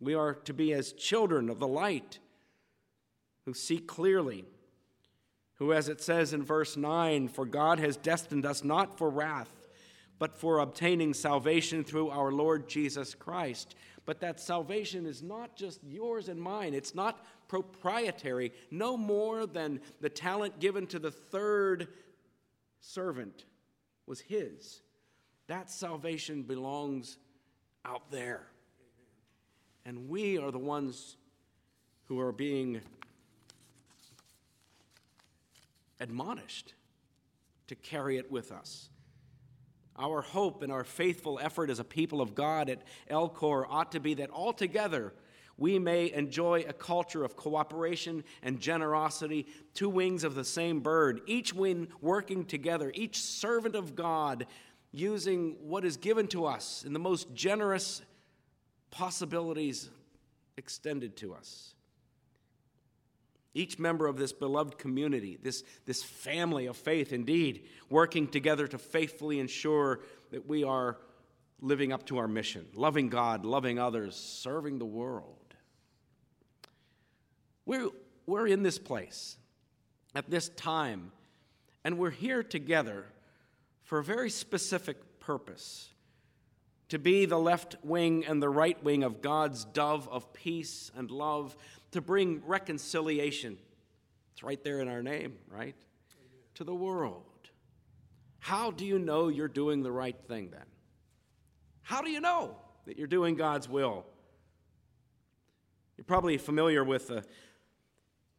We 0.00 0.14
are 0.14 0.34
to 0.34 0.54
be 0.54 0.72
as 0.72 0.92
children 0.92 1.50
of 1.50 1.58
the 1.58 1.68
light 1.68 2.18
who 3.44 3.52
see 3.52 3.78
clearly, 3.78 4.46
who, 5.56 5.72
as 5.72 5.88
it 5.88 6.00
says 6.00 6.32
in 6.32 6.42
verse 6.42 6.76
9, 6.76 7.28
for 7.28 7.44
God 7.44 7.78
has 7.78 7.96
destined 7.96 8.46
us 8.46 8.64
not 8.64 8.96
for 8.96 9.10
wrath, 9.10 9.52
but 10.18 10.34
for 10.34 10.60
obtaining 10.60 11.12
salvation 11.12 11.84
through 11.84 12.08
our 12.10 12.32
Lord 12.32 12.68
Jesus 12.68 13.14
Christ 13.14 13.74
but 14.10 14.20
that 14.20 14.40
salvation 14.40 15.06
is 15.06 15.22
not 15.22 15.54
just 15.54 15.84
yours 15.84 16.28
and 16.28 16.40
mine. 16.40 16.74
It's 16.74 16.96
not 16.96 17.24
proprietary, 17.46 18.52
no 18.70 18.96
more 18.96 19.46
than 19.46 19.80
the 20.00 20.08
talent 20.08 20.58
given 20.58 20.86
to 20.88 20.98
the 20.98 21.12
third 21.12 21.86
servant 22.80 23.44
was 24.06 24.20
his. 24.20 24.80
That 25.46 25.70
salvation 25.70 26.42
belongs 26.42 27.18
out 27.84 28.10
there. 28.10 28.46
And 29.84 30.08
we 30.08 30.38
are 30.38 30.50
the 30.50 30.58
ones 30.58 31.16
who 32.06 32.20
are 32.20 32.32
being 32.32 32.80
admonished 36.00 36.74
to 37.68 37.74
carry 37.74 38.16
it 38.16 38.30
with 38.30 38.52
us. 38.52 38.88
Our 39.96 40.22
hope 40.22 40.62
and 40.62 40.72
our 40.72 40.84
faithful 40.84 41.38
effort 41.40 41.70
as 41.70 41.78
a 41.78 41.84
people 41.84 42.20
of 42.20 42.34
God 42.34 42.70
at 42.70 42.82
LCOR 43.10 43.66
ought 43.68 43.92
to 43.92 44.00
be 44.00 44.14
that 44.14 44.30
altogether 44.30 45.12
we 45.60 45.78
may 45.78 46.10
enjoy 46.12 46.64
a 46.66 46.72
culture 46.72 47.22
of 47.22 47.36
cooperation 47.36 48.24
and 48.42 48.58
generosity, 48.58 49.46
two 49.74 49.90
wings 49.90 50.24
of 50.24 50.34
the 50.34 50.42
same 50.42 50.80
bird, 50.80 51.20
each 51.26 51.52
wing 51.52 51.88
working 52.00 52.46
together, 52.46 52.90
each 52.94 53.20
servant 53.20 53.76
of 53.76 53.94
God 53.94 54.46
using 54.90 55.56
what 55.60 55.84
is 55.84 55.98
given 55.98 56.26
to 56.28 56.46
us 56.46 56.82
in 56.84 56.94
the 56.94 56.98
most 56.98 57.32
generous 57.34 58.00
possibilities 58.90 59.90
extended 60.56 61.14
to 61.18 61.34
us. 61.34 61.74
Each 63.52 63.78
member 63.78 64.06
of 64.06 64.16
this 64.16 64.32
beloved 64.32 64.78
community, 64.78 65.38
this, 65.42 65.62
this 65.84 66.02
family 66.02 66.66
of 66.66 66.76
faith, 66.76 67.12
indeed, 67.12 67.66
working 67.90 68.28
together 68.28 68.66
to 68.66 68.78
faithfully 68.78 69.38
ensure 69.38 70.00
that 70.30 70.48
we 70.48 70.64
are 70.64 70.96
living 71.60 71.92
up 71.92 72.06
to 72.06 72.16
our 72.16 72.28
mission, 72.28 72.64
loving 72.74 73.10
God, 73.10 73.44
loving 73.44 73.78
others, 73.78 74.16
serving 74.16 74.78
the 74.78 74.86
world. 74.86 75.39
We're, 77.70 77.90
we're 78.26 78.48
in 78.48 78.64
this 78.64 78.80
place 78.80 79.36
at 80.16 80.28
this 80.28 80.48
time, 80.48 81.12
and 81.84 81.98
we're 81.98 82.10
here 82.10 82.42
together 82.42 83.06
for 83.84 84.00
a 84.00 84.02
very 84.02 84.28
specific 84.28 85.20
purpose 85.20 85.88
to 86.88 86.98
be 86.98 87.26
the 87.26 87.38
left 87.38 87.76
wing 87.84 88.24
and 88.26 88.42
the 88.42 88.48
right 88.48 88.82
wing 88.82 89.04
of 89.04 89.22
God's 89.22 89.64
dove 89.66 90.08
of 90.08 90.32
peace 90.32 90.90
and 90.96 91.12
love 91.12 91.56
to 91.92 92.00
bring 92.00 92.42
reconciliation. 92.44 93.56
It's 94.32 94.42
right 94.42 94.60
there 94.64 94.80
in 94.80 94.88
our 94.88 95.00
name, 95.04 95.34
right? 95.46 95.76
To 96.54 96.64
the 96.64 96.74
world. 96.74 97.22
How 98.40 98.72
do 98.72 98.84
you 98.84 98.98
know 98.98 99.28
you're 99.28 99.46
doing 99.46 99.84
the 99.84 99.92
right 99.92 100.16
thing 100.26 100.50
then? 100.50 100.66
How 101.82 102.02
do 102.02 102.10
you 102.10 102.20
know 102.20 102.56
that 102.86 102.98
you're 102.98 103.06
doing 103.06 103.36
God's 103.36 103.68
will? 103.68 104.06
You're 105.96 106.04
probably 106.04 106.36
familiar 106.36 106.82
with 106.82 107.12
uh, 107.12 107.20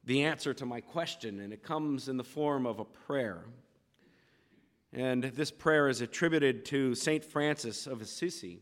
the 0.03 0.23
answer 0.23 0.53
to 0.53 0.65
my 0.65 0.81
question, 0.81 1.39
and 1.39 1.53
it 1.53 1.63
comes 1.63 2.07
in 2.07 2.17
the 2.17 2.23
form 2.23 2.65
of 2.65 2.79
a 2.79 2.85
prayer. 2.85 3.45
And 4.93 5.23
this 5.23 5.51
prayer 5.51 5.87
is 5.87 6.01
attributed 6.01 6.65
to 6.65 6.95
St. 6.95 7.23
Francis 7.23 7.87
of 7.87 8.01
Assisi. 8.01 8.61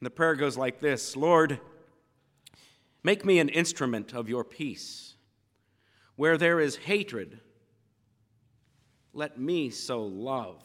And 0.00 0.06
the 0.06 0.10
prayer 0.10 0.34
goes 0.34 0.56
like 0.56 0.80
this 0.80 1.16
Lord, 1.16 1.60
Make 3.02 3.24
me 3.24 3.38
an 3.38 3.48
instrument 3.48 4.12
of 4.12 4.28
your 4.28 4.44
peace. 4.44 5.14
Where 6.16 6.36
there 6.36 6.60
is 6.60 6.76
hatred, 6.76 7.40
let 9.12 9.38
me 9.38 9.70
sow 9.70 10.02
love. 10.02 10.62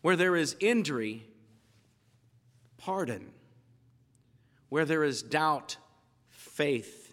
Where 0.00 0.16
there 0.16 0.34
is 0.34 0.56
injury, 0.60 1.26
pardon. 2.78 3.32
Where 4.70 4.86
there 4.86 5.04
is 5.04 5.22
doubt, 5.22 5.76
faith. 6.28 7.07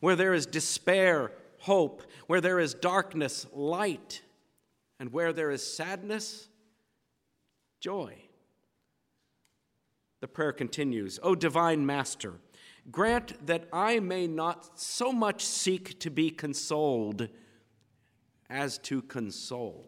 Where 0.00 0.16
there 0.16 0.34
is 0.34 0.46
despair, 0.46 1.32
hope. 1.60 2.02
Where 2.26 2.40
there 2.40 2.58
is 2.58 2.74
darkness, 2.74 3.46
light. 3.52 4.22
And 4.98 5.12
where 5.12 5.32
there 5.32 5.50
is 5.50 5.66
sadness, 5.66 6.48
joy. 7.80 8.14
The 10.20 10.28
prayer 10.28 10.52
continues 10.52 11.20
O 11.22 11.34
divine 11.34 11.84
Master, 11.84 12.34
Grant 12.90 13.46
that 13.46 13.68
I 13.72 13.98
may 14.00 14.26
not 14.26 14.78
so 14.78 15.12
much 15.12 15.44
seek 15.44 15.98
to 16.00 16.10
be 16.10 16.30
consoled 16.30 17.28
as 18.48 18.78
to 18.78 19.02
console, 19.02 19.86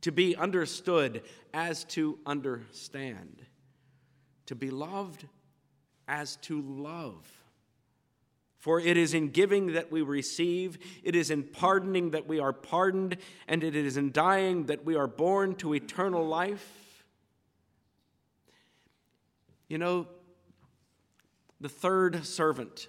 to 0.00 0.10
be 0.10 0.34
understood 0.36 1.22
as 1.52 1.84
to 1.84 2.18
understand, 2.24 3.42
to 4.46 4.54
be 4.54 4.70
loved 4.70 5.26
as 6.08 6.36
to 6.36 6.62
love. 6.62 7.26
For 8.60 8.78
it 8.78 8.98
is 8.98 9.14
in 9.14 9.30
giving 9.30 9.72
that 9.72 9.90
we 9.90 10.02
receive, 10.02 10.78
it 11.02 11.16
is 11.16 11.30
in 11.30 11.44
pardoning 11.44 12.10
that 12.10 12.28
we 12.28 12.40
are 12.40 12.52
pardoned, 12.52 13.16
and 13.48 13.64
it 13.64 13.74
is 13.74 13.96
in 13.96 14.12
dying 14.12 14.66
that 14.66 14.84
we 14.84 14.96
are 14.96 15.06
born 15.06 15.54
to 15.56 15.74
eternal 15.74 16.26
life. 16.26 17.02
You 19.66 19.78
know, 19.78 20.06
the 21.58 21.70
third 21.70 22.26
servant 22.26 22.88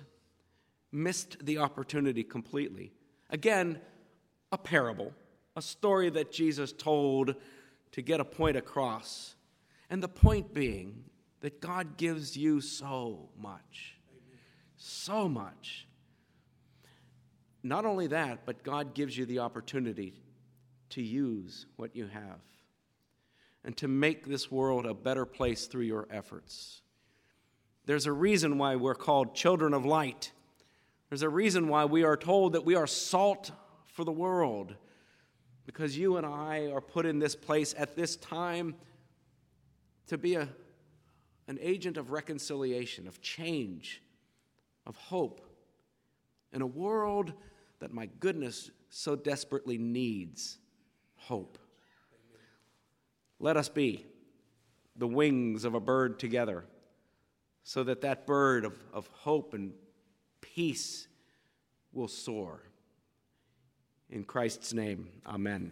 missed 0.92 1.38
the 1.46 1.60
opportunity 1.60 2.24
completely. 2.24 2.92
Again, 3.30 3.80
a 4.52 4.58
parable, 4.58 5.14
a 5.56 5.62
story 5.62 6.10
that 6.10 6.34
Jesus 6.34 6.74
told 6.74 7.36
to 7.94 8.02
get 8.02 8.20
a 8.20 8.26
point 8.26 8.58
across. 8.58 9.36
And 9.90 10.04
the 10.04 10.10
point 10.10 10.54
being 10.54 11.06
that 11.40 11.62
God 11.62 11.96
gives 11.96 12.36
you 12.36 12.60
so 12.60 13.30
much 13.40 14.01
so 14.82 15.30
much. 15.30 15.88
Not 17.64 17.86
only 17.86 18.08
that, 18.08 18.46
but 18.46 18.64
God 18.64 18.96
gives 18.96 19.16
you 19.16 19.26
the 19.26 19.40
opportunity 19.40 20.16
to 20.90 21.02
use 21.02 21.68
what 21.76 21.96
you 21.96 22.08
have 22.08 22.40
and 23.64 23.78
to 23.78 23.88
make 23.88 24.26
this 24.26 24.50
world 24.50 24.88
a 24.88 24.94
better 24.94 25.26
place 25.26 25.68
through 25.68 25.84
your 25.84 26.08
efforts. 26.10 26.82
There's 27.86 28.08
a 28.08 28.12
reason 28.12 28.58
why 28.58 28.76
we're 28.76 28.96
called 28.96 29.36
children 29.36 29.74
of 29.76 29.86
light. 29.86 30.32
There's 31.10 31.22
a 31.22 31.30
reason 31.30 31.68
why 31.68 31.86
we 31.86 32.04
are 32.04 32.18
told 32.18 32.54
that 32.54 32.66
we 32.66 32.76
are 32.76 32.88
salt 32.88 33.52
for 33.86 34.04
the 34.04 34.12
world, 34.12 34.74
because 35.66 35.96
you 35.96 36.18
and 36.18 36.26
I 36.26 36.72
are 36.72 36.82
put 36.82 37.06
in 37.06 37.20
this 37.20 37.36
place 37.36 37.76
at 37.78 37.96
this 37.96 38.16
time 38.16 38.76
to 40.08 40.18
be 40.18 40.36
a, 40.36 40.50
an 41.48 41.60
agent 41.62 41.98
of 41.98 42.12
reconciliation, 42.12 43.08
of 43.08 43.22
change 43.22 44.02
of 44.86 44.96
hope 44.96 45.42
in 46.54 46.62
a 46.62 46.68
world 46.68 47.34
that, 47.80 47.94
my 47.94 48.08
goodness, 48.20 48.72
so 48.90 49.16
desperately 49.16 49.78
needs 49.78 50.58
hope. 51.16 51.58
Let 53.40 53.58
us 53.58 53.70
be 53.70 54.06
the 54.96 55.08
wings 55.08 55.64
of 55.64 55.74
a 55.74 55.80
bird 55.80 56.20
together 56.20 56.66
so 57.64 57.84
that 57.84 58.02
that 58.02 58.26
bird 58.26 58.66
of, 58.66 58.78
of 58.94 59.08
hope 59.08 59.54
and 59.54 59.74
peace 60.42 61.08
will 61.94 62.08
soar. 62.08 62.62
In 64.10 64.24
Christ's 64.24 64.74
name, 64.74 65.08
amen. 65.26 65.72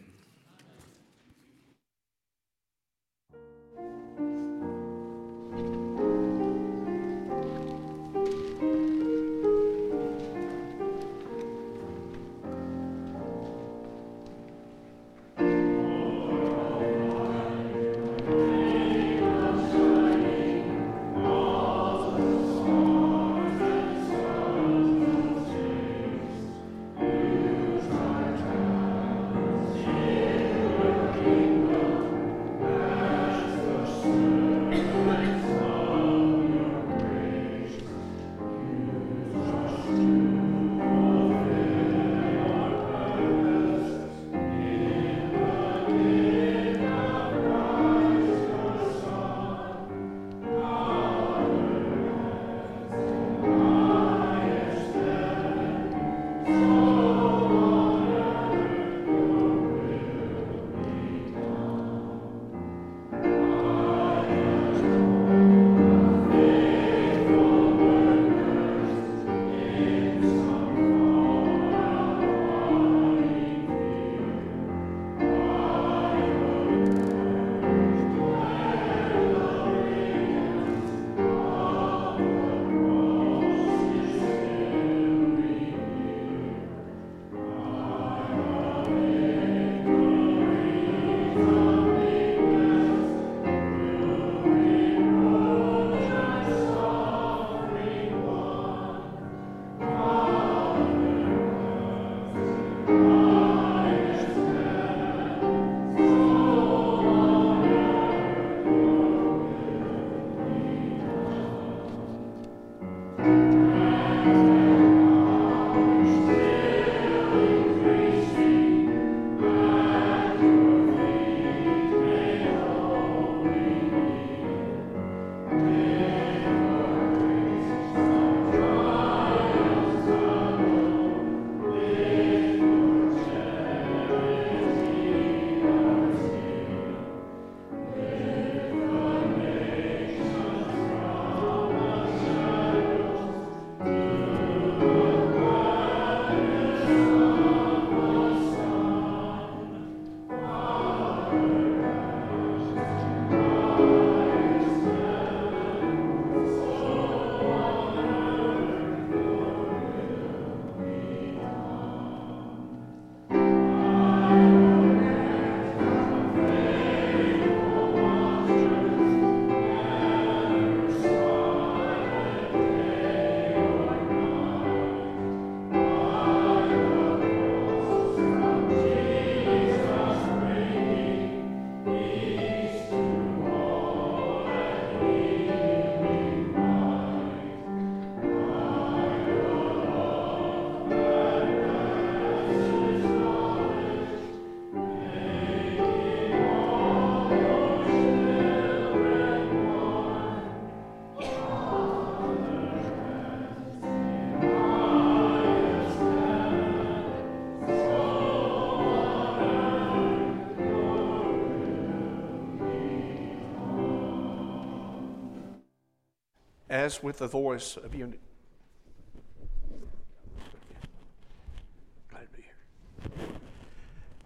As 216.89 217.03
with 217.03 217.19
the 217.19 217.27
voice 217.27 217.77
of 217.77 217.93
unity. 217.93 218.17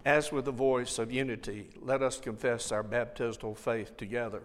As 0.06 0.32
with 0.32 0.46
the 0.46 0.50
voice 0.50 0.98
of 0.98 1.12
unity, 1.12 1.68
let 1.82 2.00
us 2.00 2.18
confess 2.18 2.72
our 2.72 2.82
baptismal 2.82 3.54
faith 3.54 3.98
together. 3.98 4.40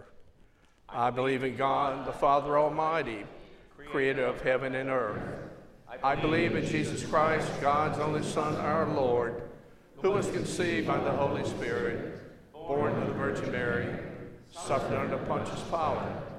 I 0.89 1.11
believe 1.11 1.45
in 1.45 1.55
God, 1.55 2.05
the 2.05 2.11
Father 2.11 2.59
Almighty, 2.59 3.23
creator 3.89 4.25
of 4.25 4.41
heaven 4.41 4.75
and 4.75 4.89
earth. 4.89 5.23
I 6.03 6.15
believe 6.15 6.57
in 6.57 6.65
Jesus 6.65 7.05
Christ, 7.05 7.49
God's 7.61 7.99
only 7.99 8.23
Son, 8.23 8.53
our 8.57 8.93
Lord, 8.93 9.43
who 10.01 10.11
was 10.11 10.29
conceived 10.31 10.87
by 10.87 10.97
the 10.97 11.11
Holy 11.11 11.45
Spirit, 11.45 12.51
born 12.51 13.01
of 13.01 13.07
the 13.07 13.13
Virgin 13.13 13.49
Mary, 13.53 13.87
suffered 14.51 14.97
under 14.97 15.17
Pontius 15.19 15.63
Pilate, 15.69 16.38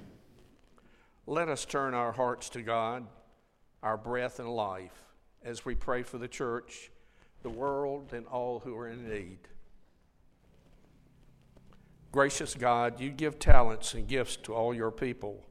Let 1.27 1.49
us 1.49 1.65
turn 1.65 1.93
our 1.93 2.11
hearts 2.11 2.49
to 2.49 2.61
God, 2.61 3.05
our 3.83 3.97
breath 3.97 4.39
and 4.39 4.49
life, 4.49 5.03
as 5.43 5.63
we 5.63 5.75
pray 5.75 6.03
for 6.03 6.17
the 6.17 6.27
church, 6.27 6.91
the 7.43 7.49
world, 7.49 8.11
and 8.13 8.25
all 8.27 8.59
who 8.59 8.75
are 8.77 8.87
in 8.87 9.07
need. 9.07 9.37
Gracious 12.11 12.55
God, 12.55 12.99
you 12.99 13.09
give 13.11 13.39
talents 13.39 13.93
and 13.93 14.07
gifts 14.07 14.35
to 14.37 14.53
all 14.53 14.73
your 14.73 14.91
people, 14.91 15.45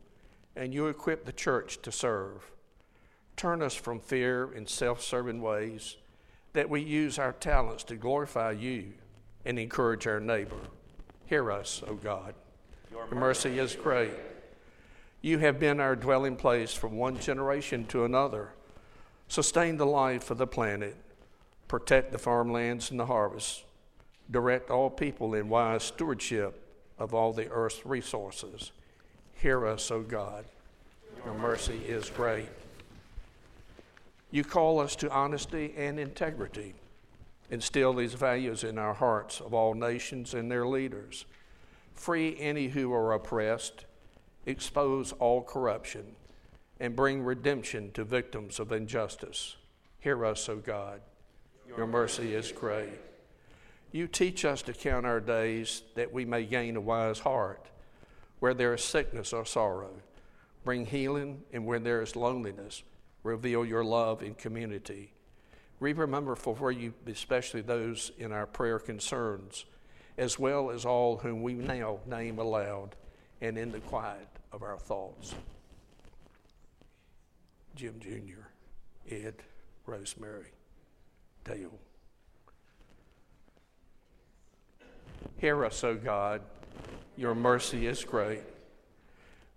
and 0.57 0.75
you 0.75 0.89
equip 0.89 1.25
the 1.25 1.33
church 1.33 1.81
to 1.83 1.93
serve. 1.93 2.51
Turn 3.37 3.63
us 3.63 3.75
from 3.75 4.01
fear 4.01 4.51
and 4.53 4.69
self 4.69 5.01
serving 5.01 5.41
ways, 5.41 5.97
that 6.53 6.69
we 6.69 6.81
use 6.83 7.19
our 7.19 7.33
talents 7.33 7.85
to 7.85 7.97
glorify 7.97 8.51
you 8.51 8.93
and 9.45 9.59
encourage 9.59 10.07
our 10.07 10.21
neighbor. 10.21 10.61
Hear 11.27 11.51
us, 11.53 11.83
O 11.87 11.95
God. 11.95 12.35
Your 12.91 13.07
mercy 13.15 13.59
is 13.59 13.77
great. 13.77 14.11
You 15.23 15.39
have 15.39 15.61
been 15.61 15.81
our 15.81 15.97
dwelling 15.97 16.37
place 16.37 16.73
from 16.73 16.97
one 16.97 17.19
generation 17.19 17.85
to 17.87 18.05
another. 18.05 18.53
Sustain 19.29 19.77
the 19.77 19.87
life 19.87 20.31
of 20.31 20.39
the 20.39 20.47
planet, 20.47 20.97
protect 21.69 22.11
the 22.11 22.19
farmlands 22.19 22.91
and 22.91 22.99
the 22.99 23.07
harvest, 23.07 23.65
direct 24.31 24.71
all 24.71 24.91
people 24.91 25.35
in 25.35 25.49
wise 25.49 25.85
stewardship 25.85 26.67
of 26.99 27.15
all 27.15 27.33
the 27.33 27.49
earth's 27.51 27.85
resources. 27.85 28.73
Hear 29.35 29.67
us, 29.67 29.91
O 29.91 30.01
God. 30.03 30.45
Your 31.25 31.35
mercy 31.35 31.81
is 31.87 32.09
great. 32.11 32.49
You 34.31 34.45
call 34.45 34.81
us 34.81 34.97
to 34.97 35.11
honesty 35.11 35.75
and 35.77 35.99
integrity. 35.99 36.75
Instill 37.51 37.93
these 37.95 38.15
values 38.15 38.65
in 38.65 38.79
our 38.79 38.95
hearts 38.95 39.41
of 39.41 39.53
all 39.53 39.75
nations 39.75 40.35
and 40.35 40.51
their 40.51 40.67
leaders. 40.67 41.25
Free 41.95 42.37
any 42.39 42.69
who 42.69 42.93
are 42.93 43.13
oppressed, 43.13 43.85
expose 44.47 45.13
all 45.13 45.43
corruption, 45.43 46.17
and 46.79 46.97
bring 46.97 47.23
redemption 47.23 47.91
to 47.93 48.05
victims 48.05 48.59
of 48.59 48.73
injustice. 48.73 49.57
Hear 49.99 50.25
us, 50.25 50.49
O 50.49 50.57
God. 50.57 51.01
Your 51.77 51.87
mercy 51.87 52.35
is 52.35 52.51
great. 52.51 52.99
You 53.93 54.07
teach 54.07 54.45
us 54.45 54.63
to 54.63 54.73
count 54.73 55.05
our 55.05 55.21
days 55.21 55.83
that 55.95 56.13
we 56.13 56.25
may 56.25 56.45
gain 56.45 56.77
a 56.77 56.81
wise 56.81 57.21
heart. 57.21 57.67
Where 58.39 58.55
there 58.55 58.73
is 58.73 58.83
sickness 58.83 59.35
or 59.35 59.45
sorrow, 59.45 59.93
bring 60.65 60.87
healing, 60.87 61.43
and 61.53 61.67
where 61.67 61.79
there 61.79 62.01
is 62.01 62.17
loneliness, 62.17 62.83
reveal 63.23 63.67
your 63.67 63.85
love 63.85 64.23
in 64.23 64.35
community. 64.35 65.13
We 65.79 65.93
remember 65.93 66.35
for 66.35 66.73
you, 66.73 66.95
especially 67.07 67.61
those 67.61 68.13
in 68.19 68.33
our 68.33 68.47
prayer 68.47 68.79
concerns, 68.79 69.67
as 70.17 70.39
well 70.39 70.71
as 70.71 70.87
all 70.87 71.19
whom 71.19 71.43
we 71.43 71.53
now 71.53 71.99
name 72.07 72.39
aloud 72.39 72.97
and 73.41 73.57
in 73.57 73.73
the 73.73 73.81
quiet 73.81 74.29
of 74.53 74.63
our 74.63 74.79
thoughts. 74.79 75.35
Jim 77.75 77.95
Jr., 78.01 78.49
Ed, 79.11 79.35
Rosemary, 79.87 80.53
Dale. 81.45 81.79
Hear 85.39 85.65
us, 85.65 85.83
O 85.85 85.95
God. 85.95 86.43
Your 87.17 87.35
mercy 87.35 87.87
is 87.87 88.05
great. 88.05 88.43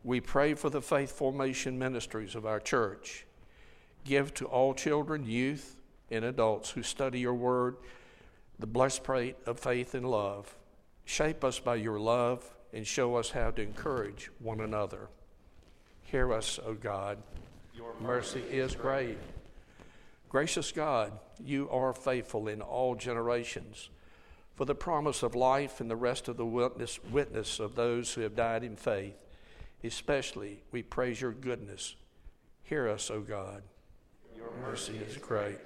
We 0.03 0.21
pray 0.21 0.53
for 0.53 0.69
the 0.69 0.81
faith 0.81 1.11
formation 1.11 1.77
ministries 1.77 2.36
of 2.36 2.45
our 2.45 2.59
church. 2.59 3.25
Give 4.03 4.34
to 4.36 4.45
all 4.45 4.73
children, 4.73 5.25
youth, 5.25 5.79
and 6.11 6.25
adults 6.25 6.71
who 6.71 6.84
study 6.84 7.19
your 7.19 7.34
word 7.34 7.77
the 8.59 8.67
blessed 8.67 9.03
plate 9.03 9.36
of 9.45 9.59
faith 9.59 9.93
and 9.95 10.09
love. 10.09 10.55
Shape 11.05 11.43
us 11.43 11.59
by 11.59 11.75
your 11.75 11.99
love 11.99 12.49
and 12.74 12.86
show 12.86 13.15
us 13.15 13.30
how 13.30 13.51
to 13.51 13.61
encourage 13.61 14.32
one 14.39 14.59
another. 14.59 15.07
Hear 16.01 16.34
us, 16.34 16.59
O 16.65 16.74
God. 16.74 17.19
Your 17.76 17.93
mercy 18.01 18.41
is 18.41 18.76
great. 18.76 19.17
Gracious 20.28 20.71
God, 20.71 21.13
you 21.43 21.69
are 21.69 21.93
faithful 21.93 22.47
in 22.47 22.61
all 22.61 22.95
generations. 22.95 23.89
For 24.55 24.65
the 24.65 24.76
promise 24.76 25.21
of 25.24 25.36
life 25.36 25.80
and 25.80 25.89
the 25.89 25.95
rest 25.95 26.28
of 26.28 26.38
the 26.38 26.45
witness, 26.45 26.99
witness 27.11 27.59
of 27.59 27.76
those 27.76 28.13
who 28.13 28.21
have 28.21 28.36
died 28.36 28.63
in 28.63 28.76
faith, 28.76 29.15
especially 29.84 30.63
we 30.71 30.82
praise 30.82 31.21
your 31.21 31.32
goodness. 31.32 31.95
Hear 32.63 32.89
us, 32.89 33.11
O 33.11 33.21
God. 33.21 33.61
Your 34.36 34.51
mercy 34.61 34.99
is 35.07 35.17
great. 35.17 35.59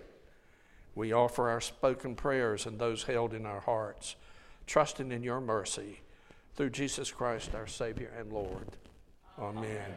We 0.95 1.13
offer 1.13 1.49
our 1.49 1.61
spoken 1.61 2.15
prayers 2.15 2.65
and 2.65 2.79
those 2.79 3.03
held 3.03 3.33
in 3.33 3.45
our 3.45 3.59
hearts, 3.61 4.15
trusting 4.65 5.11
in 5.11 5.23
your 5.23 5.39
mercy 5.39 6.01
through 6.57 6.71
Jesus 6.71 7.11
Christ, 7.11 7.53
our 7.53 7.67
Savior 7.67 8.11
and 8.19 8.33
Lord. 8.33 8.65
Amen. 9.39 9.93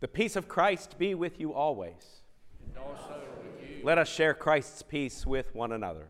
The 0.00 0.08
peace 0.08 0.36
of 0.36 0.48
Christ 0.48 0.96
be 0.98 1.14
with 1.14 1.40
you 1.40 1.52
always. 1.52 2.22
And 2.64 2.78
also 2.78 3.20
with 3.42 3.68
you. 3.68 3.84
Let 3.84 3.98
us 3.98 4.08
share 4.08 4.34
Christ's 4.34 4.82
peace 4.82 5.26
with 5.26 5.52
one 5.54 5.72
another. 5.72 6.06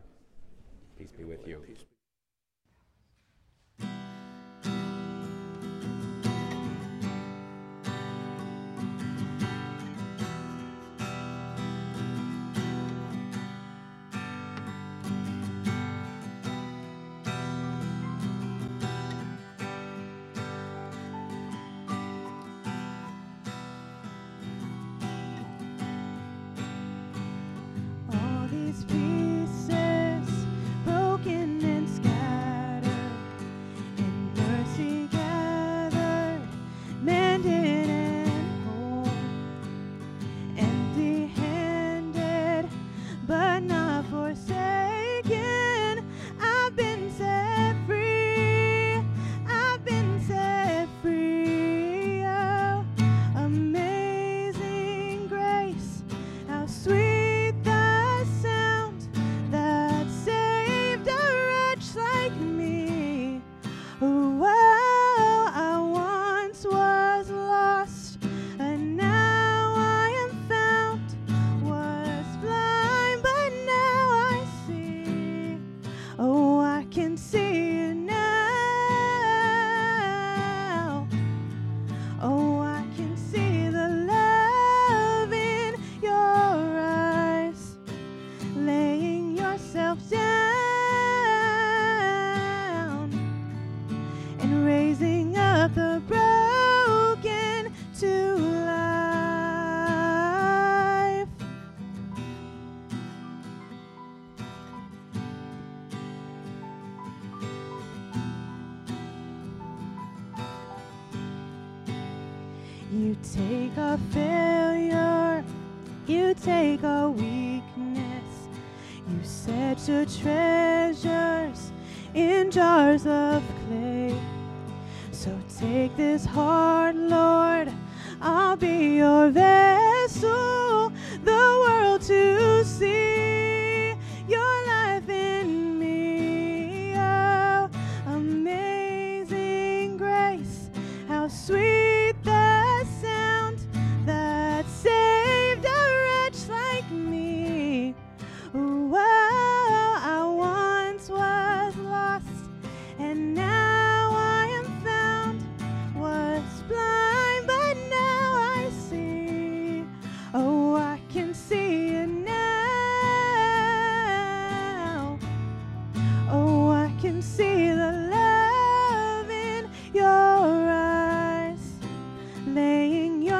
Peace 0.97 1.11
be 1.17 1.23
with 1.23 1.47
you. 1.47 1.61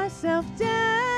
Yourself 0.04 0.44
down 0.58 1.13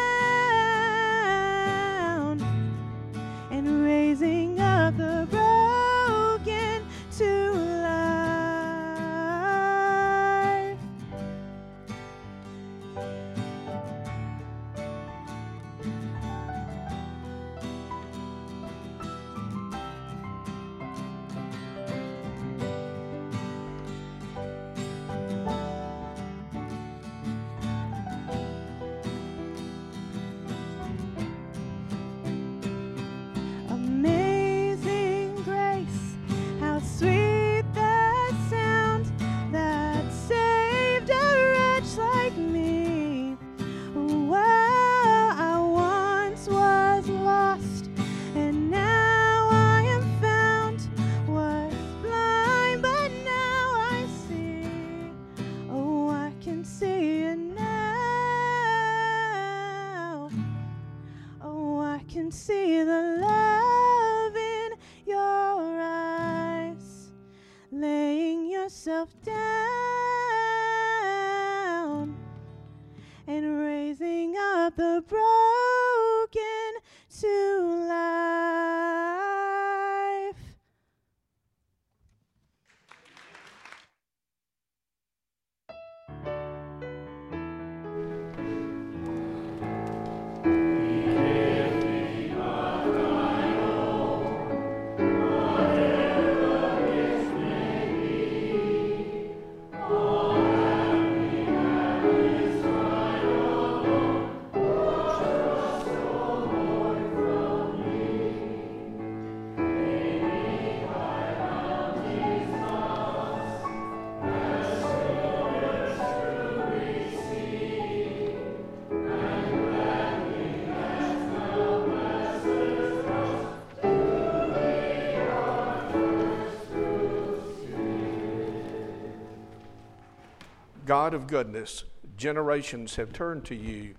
God 130.97 131.13
of 131.13 131.27
goodness, 131.27 131.85
generations 132.17 132.97
have 132.97 133.13
turned 133.13 133.45
to 133.45 133.55
you, 133.55 133.97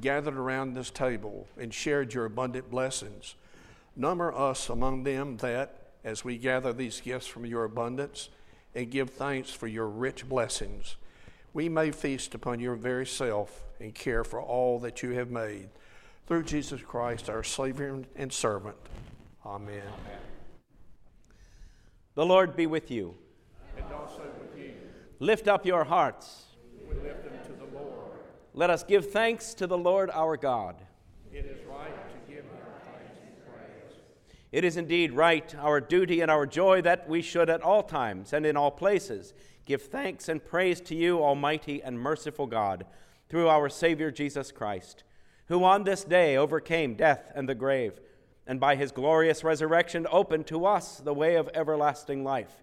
gathered 0.00 0.36
around 0.36 0.74
this 0.74 0.88
table, 0.88 1.48
and 1.58 1.74
shared 1.74 2.14
your 2.14 2.24
abundant 2.24 2.70
blessings. 2.70 3.34
Number 3.96 4.32
us 4.32 4.68
among 4.68 5.02
them 5.02 5.38
that, 5.38 5.88
as 6.04 6.24
we 6.24 6.38
gather 6.38 6.72
these 6.72 7.00
gifts 7.00 7.26
from 7.26 7.46
your 7.46 7.64
abundance 7.64 8.28
and 8.76 8.92
give 8.92 9.10
thanks 9.10 9.50
for 9.50 9.66
your 9.66 9.88
rich 9.88 10.28
blessings, 10.28 10.94
we 11.52 11.68
may 11.68 11.90
feast 11.90 12.32
upon 12.32 12.60
your 12.60 12.76
very 12.76 13.06
self 13.06 13.64
and 13.80 13.92
care 13.92 14.22
for 14.22 14.40
all 14.40 14.78
that 14.78 15.02
you 15.02 15.10
have 15.10 15.32
made. 15.32 15.68
Through 16.28 16.44
Jesus 16.44 16.80
Christ, 16.80 17.28
our 17.28 17.42
Savior 17.42 18.04
and 18.14 18.32
servant. 18.32 18.76
Amen. 19.44 19.82
The 22.14 22.24
Lord 22.24 22.54
be 22.54 22.68
with 22.68 22.88
you. 22.88 23.16
And 23.76 23.92
also 23.92 24.29
Lift 25.22 25.48
up 25.48 25.66
your 25.66 25.84
hearts. 25.84 26.46
we 26.88 26.94
lift 26.94 27.24
them 27.24 27.34
to 27.44 27.52
the 27.52 27.78
Lord. 27.78 28.12
Let 28.54 28.70
us 28.70 28.82
give 28.82 29.12
thanks 29.12 29.52
to 29.52 29.66
the 29.66 29.76
Lord 29.76 30.08
our 30.14 30.38
God. 30.38 30.76
It 31.30 31.44
is 31.44 31.62
right 31.66 31.92
to 32.08 32.32
give 32.32 32.44
him 32.44 32.50
thanks 32.86 33.18
and 33.26 33.36
praise. 33.44 33.98
It 34.50 34.64
is 34.64 34.78
indeed 34.78 35.12
right, 35.12 35.54
our 35.56 35.78
duty 35.78 36.22
and 36.22 36.30
our 36.30 36.46
joy, 36.46 36.80
that 36.80 37.06
we 37.06 37.20
should 37.20 37.50
at 37.50 37.60
all 37.60 37.82
times 37.82 38.32
and 38.32 38.46
in 38.46 38.56
all 38.56 38.70
places 38.70 39.34
give 39.66 39.82
thanks 39.82 40.26
and 40.30 40.42
praise 40.42 40.80
to 40.80 40.94
you, 40.94 41.22
Almighty 41.22 41.82
and 41.82 42.00
merciful 42.00 42.46
God, 42.46 42.86
through 43.28 43.50
our 43.50 43.68
Savior 43.68 44.10
Jesus 44.10 44.50
Christ, 44.50 45.04
who 45.48 45.62
on 45.64 45.84
this 45.84 46.02
day 46.02 46.38
overcame 46.38 46.94
death 46.94 47.30
and 47.34 47.46
the 47.46 47.54
grave, 47.54 48.00
and 48.46 48.58
by 48.58 48.74
his 48.74 48.90
glorious 48.90 49.44
resurrection 49.44 50.06
opened 50.10 50.46
to 50.46 50.64
us 50.64 50.96
the 50.96 51.12
way 51.12 51.34
of 51.34 51.50
everlasting 51.52 52.24
life. 52.24 52.62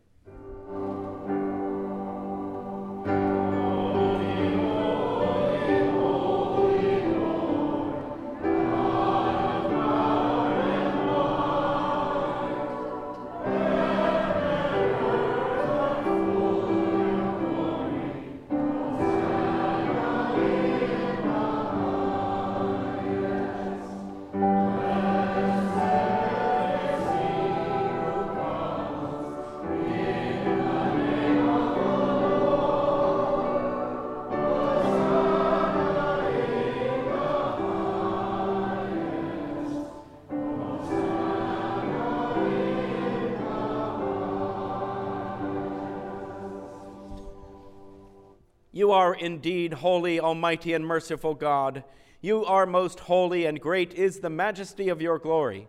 You 48.71 48.91
are 48.91 49.13
indeed 49.13 49.73
holy, 49.73 50.19
almighty, 50.19 50.73
and 50.73 50.85
merciful 50.85 51.33
God. 51.33 51.83
You 52.21 52.45
are 52.45 52.65
most 52.65 53.01
holy, 53.01 53.45
and 53.45 53.59
great 53.59 53.93
is 53.93 54.19
the 54.19 54.29
majesty 54.29 54.87
of 54.87 55.01
your 55.01 55.19
glory. 55.19 55.67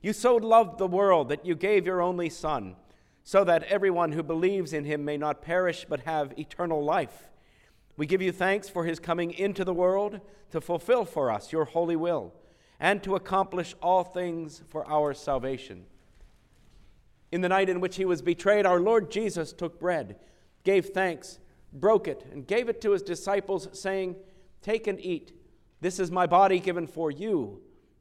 You 0.00 0.12
so 0.12 0.36
loved 0.36 0.78
the 0.78 0.86
world 0.88 1.28
that 1.28 1.46
you 1.46 1.54
gave 1.54 1.86
your 1.86 2.02
only 2.02 2.28
Son, 2.28 2.74
so 3.22 3.44
that 3.44 3.62
everyone 3.64 4.12
who 4.12 4.24
believes 4.24 4.72
in 4.72 4.84
him 4.84 5.04
may 5.04 5.16
not 5.16 5.42
perish 5.42 5.86
but 5.88 6.00
have 6.00 6.36
eternal 6.36 6.82
life. 6.82 7.30
We 7.96 8.06
give 8.06 8.22
you 8.22 8.32
thanks 8.32 8.68
for 8.68 8.84
his 8.84 8.98
coming 8.98 9.32
into 9.32 9.64
the 9.64 9.74
world 9.74 10.20
to 10.50 10.60
fulfill 10.60 11.04
for 11.04 11.30
us 11.30 11.52
your 11.52 11.66
holy 11.66 11.96
will 11.96 12.32
and 12.80 13.00
to 13.04 13.14
accomplish 13.14 13.76
all 13.80 14.02
things 14.02 14.62
for 14.68 14.84
our 14.88 15.14
salvation. 15.14 15.84
In 17.30 17.40
the 17.40 17.48
night 17.48 17.68
in 17.68 17.80
which 17.80 17.96
he 17.96 18.04
was 18.04 18.22
betrayed, 18.22 18.66
our 18.66 18.80
Lord 18.80 19.08
Jesus 19.08 19.52
took 19.52 19.78
bread, 19.78 20.16
gave 20.64 20.86
thanks, 20.86 21.38
broke 21.72 22.08
it, 22.08 22.26
and 22.32 22.46
gave 22.46 22.68
it 22.68 22.80
to 22.82 22.92
his 22.92 23.02
disciples, 23.02 23.68
saying, 23.72 24.16
Take 24.60 24.86
and 24.86 25.00
eat. 25.00 25.32
This 25.80 25.98
is 25.98 26.10
my 26.10 26.26
body 26.26 26.60
given 26.60 26.86
for 26.86 27.10
you. 27.10 27.60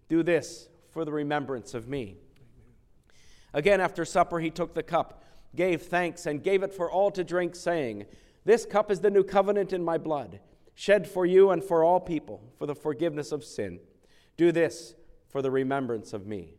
Do 0.09 0.23
this 0.23 0.69
for 0.91 1.05
the 1.05 1.11
remembrance 1.11 1.73
of 1.73 1.87
me. 1.87 2.17
Again, 3.53 3.81
after 3.81 4.05
supper, 4.05 4.39
he 4.39 4.49
took 4.49 4.73
the 4.73 4.83
cup, 4.83 5.23
gave 5.55 5.81
thanks, 5.83 6.25
and 6.25 6.43
gave 6.43 6.63
it 6.63 6.73
for 6.73 6.89
all 6.91 7.11
to 7.11 7.23
drink, 7.23 7.55
saying, 7.55 8.05
This 8.45 8.65
cup 8.65 8.91
is 8.91 8.99
the 8.99 9.09
new 9.09 9.23
covenant 9.23 9.73
in 9.73 9.83
my 9.83 9.97
blood, 9.97 10.39
shed 10.75 11.07
for 11.07 11.25
you 11.25 11.51
and 11.51 11.63
for 11.63 11.83
all 11.83 11.99
people 11.99 12.43
for 12.57 12.65
the 12.65 12.75
forgiveness 12.75 13.31
of 13.31 13.43
sin. 13.43 13.79
Do 14.37 14.51
this 14.51 14.95
for 15.29 15.41
the 15.41 15.51
remembrance 15.51 16.13
of 16.13 16.27
me. 16.27 16.55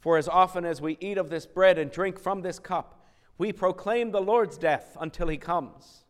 For 0.00 0.16
as 0.16 0.28
often 0.28 0.64
as 0.64 0.80
we 0.80 0.96
eat 1.00 1.18
of 1.18 1.30
this 1.30 1.46
bread 1.46 1.78
and 1.78 1.90
drink 1.90 2.18
from 2.18 2.42
this 2.42 2.58
cup, 2.58 2.95
we 3.38 3.52
proclaim 3.52 4.10
the 4.10 4.20
Lord's 4.20 4.56
death 4.56 4.96
until 5.00 5.28
he 5.28 5.36
comes. 5.36 6.04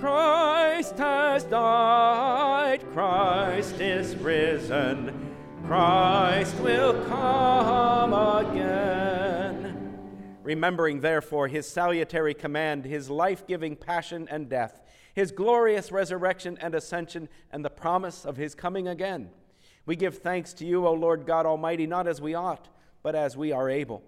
Christ 0.00 0.98
has 0.98 1.44
died, 1.44 2.80
Christ 2.92 3.80
is 3.80 4.16
risen, 4.16 5.34
Christ 5.64 6.56
will 6.56 7.04
come 7.04 8.12
again. 8.12 9.96
Remembering, 10.42 11.00
therefore, 11.00 11.48
his 11.48 11.68
salutary 11.68 12.34
command, 12.34 12.84
his 12.84 13.08
life 13.08 13.46
giving 13.46 13.76
passion 13.76 14.26
and 14.30 14.48
death, 14.48 14.82
his 15.14 15.30
glorious 15.30 15.92
resurrection 15.92 16.58
and 16.60 16.74
ascension, 16.74 17.28
and 17.52 17.64
the 17.64 17.70
promise 17.70 18.24
of 18.24 18.36
his 18.36 18.54
coming 18.54 18.88
again, 18.88 19.30
we 19.86 19.94
give 19.94 20.18
thanks 20.18 20.52
to 20.54 20.66
you, 20.66 20.86
O 20.86 20.92
Lord 20.92 21.24
God 21.24 21.46
Almighty, 21.46 21.86
not 21.86 22.08
as 22.08 22.20
we 22.20 22.34
ought, 22.34 22.68
but 23.02 23.14
as 23.14 23.36
we 23.36 23.52
are 23.52 23.70
able. 23.70 24.02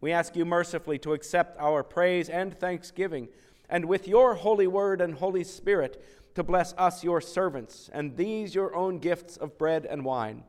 We 0.00 0.12
ask 0.12 0.36
you 0.36 0.44
mercifully 0.44 0.98
to 1.00 1.12
accept 1.12 1.58
our 1.58 1.82
praise 1.82 2.28
and 2.28 2.58
thanksgiving 2.58 3.28
and 3.68 3.84
with 3.84 4.08
your 4.08 4.34
holy 4.34 4.66
word 4.66 5.00
and 5.00 5.14
Holy 5.14 5.44
Spirit 5.44 6.02
to 6.34 6.42
bless 6.42 6.72
us, 6.74 7.02
your 7.02 7.20
servants, 7.20 7.90
and 7.92 8.16
these 8.16 8.54
your 8.54 8.74
own 8.74 8.98
gifts 8.98 9.36
of 9.36 9.58
bread 9.58 9.84
and 9.84 10.04
wine, 10.04 10.44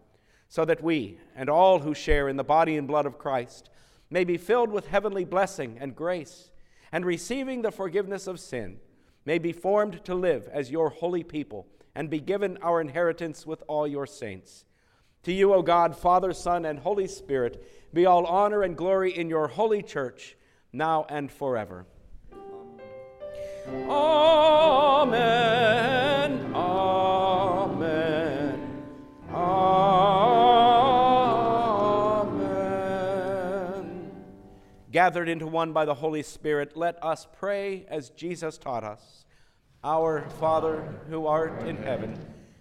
so 0.47 0.63
that 0.65 0.83
we 0.83 1.17
and 1.35 1.49
all 1.49 1.79
who 1.79 1.93
share 1.93 2.29
in 2.29 2.37
the 2.37 2.43
body 2.43 2.77
and 2.77 2.87
blood 2.87 3.05
of 3.05 3.17
Christ 3.17 3.69
may 4.09 4.23
be 4.23 4.37
filled 4.37 4.71
with 4.71 4.87
heavenly 4.87 5.25
blessing 5.25 5.77
and 5.79 5.95
grace, 5.95 6.51
and 6.91 7.05
receiving 7.05 7.61
the 7.61 7.71
forgiveness 7.71 8.27
of 8.27 8.39
sin, 8.39 8.77
may 9.25 9.37
be 9.37 9.51
formed 9.51 10.03
to 10.05 10.15
live 10.15 10.47
as 10.51 10.71
your 10.71 10.89
holy 10.89 11.23
people 11.23 11.67
and 11.95 12.09
be 12.09 12.19
given 12.19 12.57
our 12.61 12.81
inheritance 12.81 13.45
with 13.45 13.61
all 13.67 13.87
your 13.87 14.05
saints. 14.05 14.65
To 15.23 15.33
you, 15.33 15.53
O 15.53 15.61
God, 15.61 15.95
Father, 15.95 16.33
Son, 16.33 16.65
and 16.65 16.79
Holy 16.79 17.07
Spirit, 17.07 17.78
be 17.93 18.05
all 18.05 18.25
honor 18.25 18.63
and 18.63 18.77
glory 18.77 19.17
in 19.17 19.29
your 19.29 19.47
holy 19.47 19.81
church, 19.81 20.37
now 20.71 21.05
and 21.09 21.31
forever. 21.31 21.85
Amen. 23.87 25.49
Amen. 26.53 27.79
Amen. 29.33 29.99
Gathered 34.91 35.29
into 35.29 35.47
one 35.47 35.71
by 35.73 35.85
the 35.85 35.93
Holy 35.95 36.23
Spirit, 36.23 36.75
let 36.75 37.03
us 37.03 37.27
pray 37.39 37.85
as 37.89 38.09
Jesus 38.11 38.57
taught 38.57 38.83
us. 38.83 39.25
Our 39.83 40.27
Father, 40.39 40.83
who 41.09 41.27
art 41.27 41.63
in 41.67 41.77
heaven, 41.77 42.17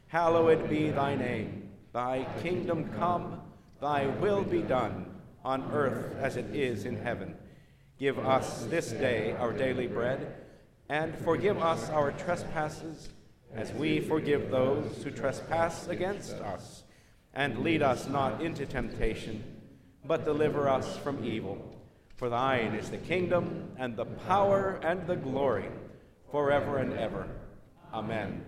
hallowed 0.06 0.68
be 0.68 0.90
thy 0.90 1.16
name. 1.16 1.70
Thy 1.92 2.26
kingdom 2.42 2.90
come, 2.98 3.40
thy 3.80 4.06
will 4.06 4.44
be 4.44 4.62
done, 4.62 5.06
on 5.48 5.70
earth 5.72 6.14
as 6.20 6.36
it 6.36 6.54
is 6.54 6.84
in 6.84 6.94
heaven. 6.94 7.34
Give 7.98 8.18
us 8.18 8.66
this 8.66 8.90
day 8.90 9.32
our 9.32 9.50
daily 9.50 9.86
bread 9.86 10.34
and 10.90 11.16
forgive 11.16 11.56
us 11.56 11.88
our 11.88 12.12
trespasses 12.12 13.08
as 13.54 13.72
we 13.72 13.98
forgive 13.98 14.50
those 14.50 15.02
who 15.02 15.10
trespass 15.10 15.88
against 15.88 16.34
us. 16.34 16.82
And 17.32 17.60
lead 17.60 17.80
us 17.80 18.06
not 18.06 18.42
into 18.42 18.66
temptation, 18.66 19.42
but 20.04 20.26
deliver 20.26 20.68
us 20.68 20.98
from 20.98 21.24
evil. 21.24 21.56
For 22.16 22.28
thine 22.28 22.74
is 22.74 22.90
the 22.90 22.98
kingdom, 22.98 23.70
and 23.78 23.96
the 23.96 24.04
power, 24.04 24.78
and 24.82 25.06
the 25.06 25.16
glory, 25.16 25.70
forever 26.30 26.76
and 26.76 26.92
ever. 26.92 27.26
Amen. 27.94 28.44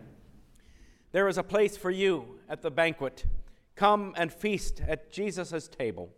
There 1.13 1.29
is 1.29 1.39
a 1.39 1.43
place 1.43 1.79
for 1.79 1.91
you 1.91 2.27
at 2.47 2.61
the 2.61 2.71
banquet. 2.71 3.25
Come 3.75 4.13
and 4.19 4.31
feast 4.31 4.83
at 4.87 5.11
Jesus' 5.11 5.67
table. 5.67 6.11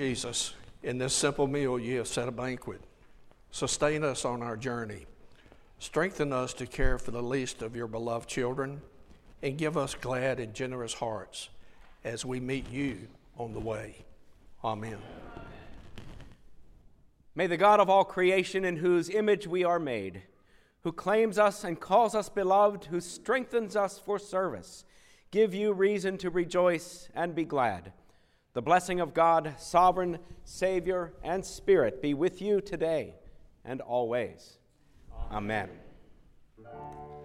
Jesus, 0.00 0.54
in 0.82 0.96
this 0.96 1.12
simple 1.12 1.46
meal 1.46 1.78
you 1.78 1.98
have 1.98 2.08
set 2.08 2.26
a 2.26 2.30
banquet. 2.32 2.80
Sustain 3.50 4.02
us 4.02 4.24
on 4.24 4.40
our 4.40 4.56
journey. 4.56 5.04
Strengthen 5.78 6.32
us 6.32 6.54
to 6.54 6.64
care 6.64 6.96
for 6.96 7.10
the 7.10 7.22
least 7.22 7.60
of 7.60 7.76
your 7.76 7.86
beloved 7.86 8.26
children, 8.26 8.80
and 9.42 9.58
give 9.58 9.76
us 9.76 9.94
glad 9.94 10.40
and 10.40 10.54
generous 10.54 10.94
hearts 10.94 11.50
as 12.02 12.24
we 12.24 12.40
meet 12.40 12.66
you 12.70 13.08
on 13.36 13.52
the 13.52 13.60
way. 13.60 13.94
Amen. 14.64 14.96
May 17.34 17.46
the 17.46 17.58
God 17.58 17.78
of 17.78 17.90
all 17.90 18.04
creation, 18.04 18.64
in 18.64 18.76
whose 18.76 19.10
image 19.10 19.46
we 19.46 19.64
are 19.64 19.78
made, 19.78 20.22
who 20.82 20.92
claims 20.92 21.38
us 21.38 21.62
and 21.62 21.78
calls 21.78 22.14
us 22.14 22.30
beloved, 22.30 22.86
who 22.86 23.02
strengthens 23.02 23.76
us 23.76 23.98
for 23.98 24.18
service, 24.18 24.86
give 25.30 25.52
you 25.52 25.74
reason 25.74 26.16
to 26.16 26.30
rejoice 26.30 27.10
and 27.14 27.34
be 27.34 27.44
glad. 27.44 27.92
The 28.52 28.62
blessing 28.62 29.00
of 29.00 29.14
God, 29.14 29.54
sovereign, 29.58 30.18
Savior, 30.44 31.12
and 31.22 31.44
Spirit 31.44 32.02
be 32.02 32.14
with 32.14 32.42
you 32.42 32.60
today 32.60 33.14
and 33.64 33.80
always. 33.80 34.58
Amen. 35.30 35.68
God 36.62 37.19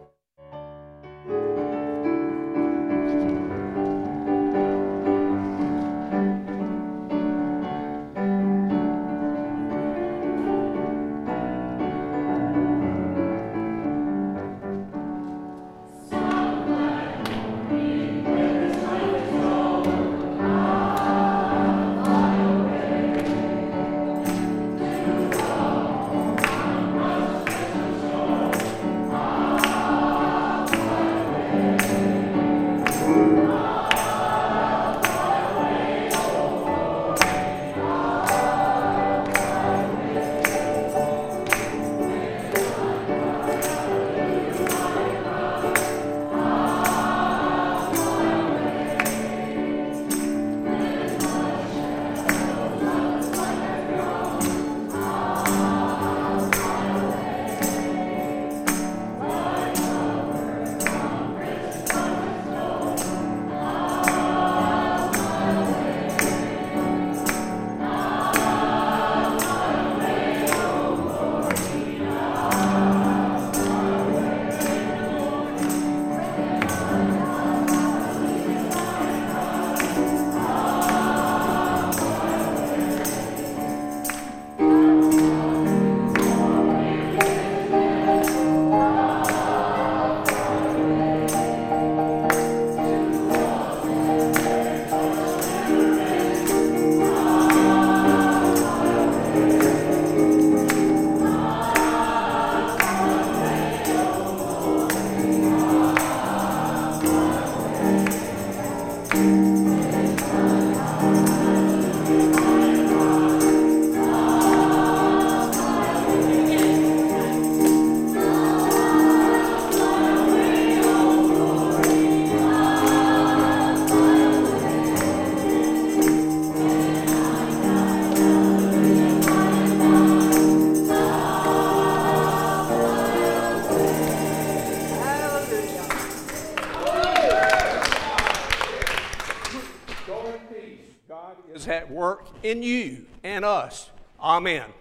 in 142.46 142.62
you 142.62 143.06
and 143.24 143.43
us. 143.43 143.89
Amen. 144.22 144.74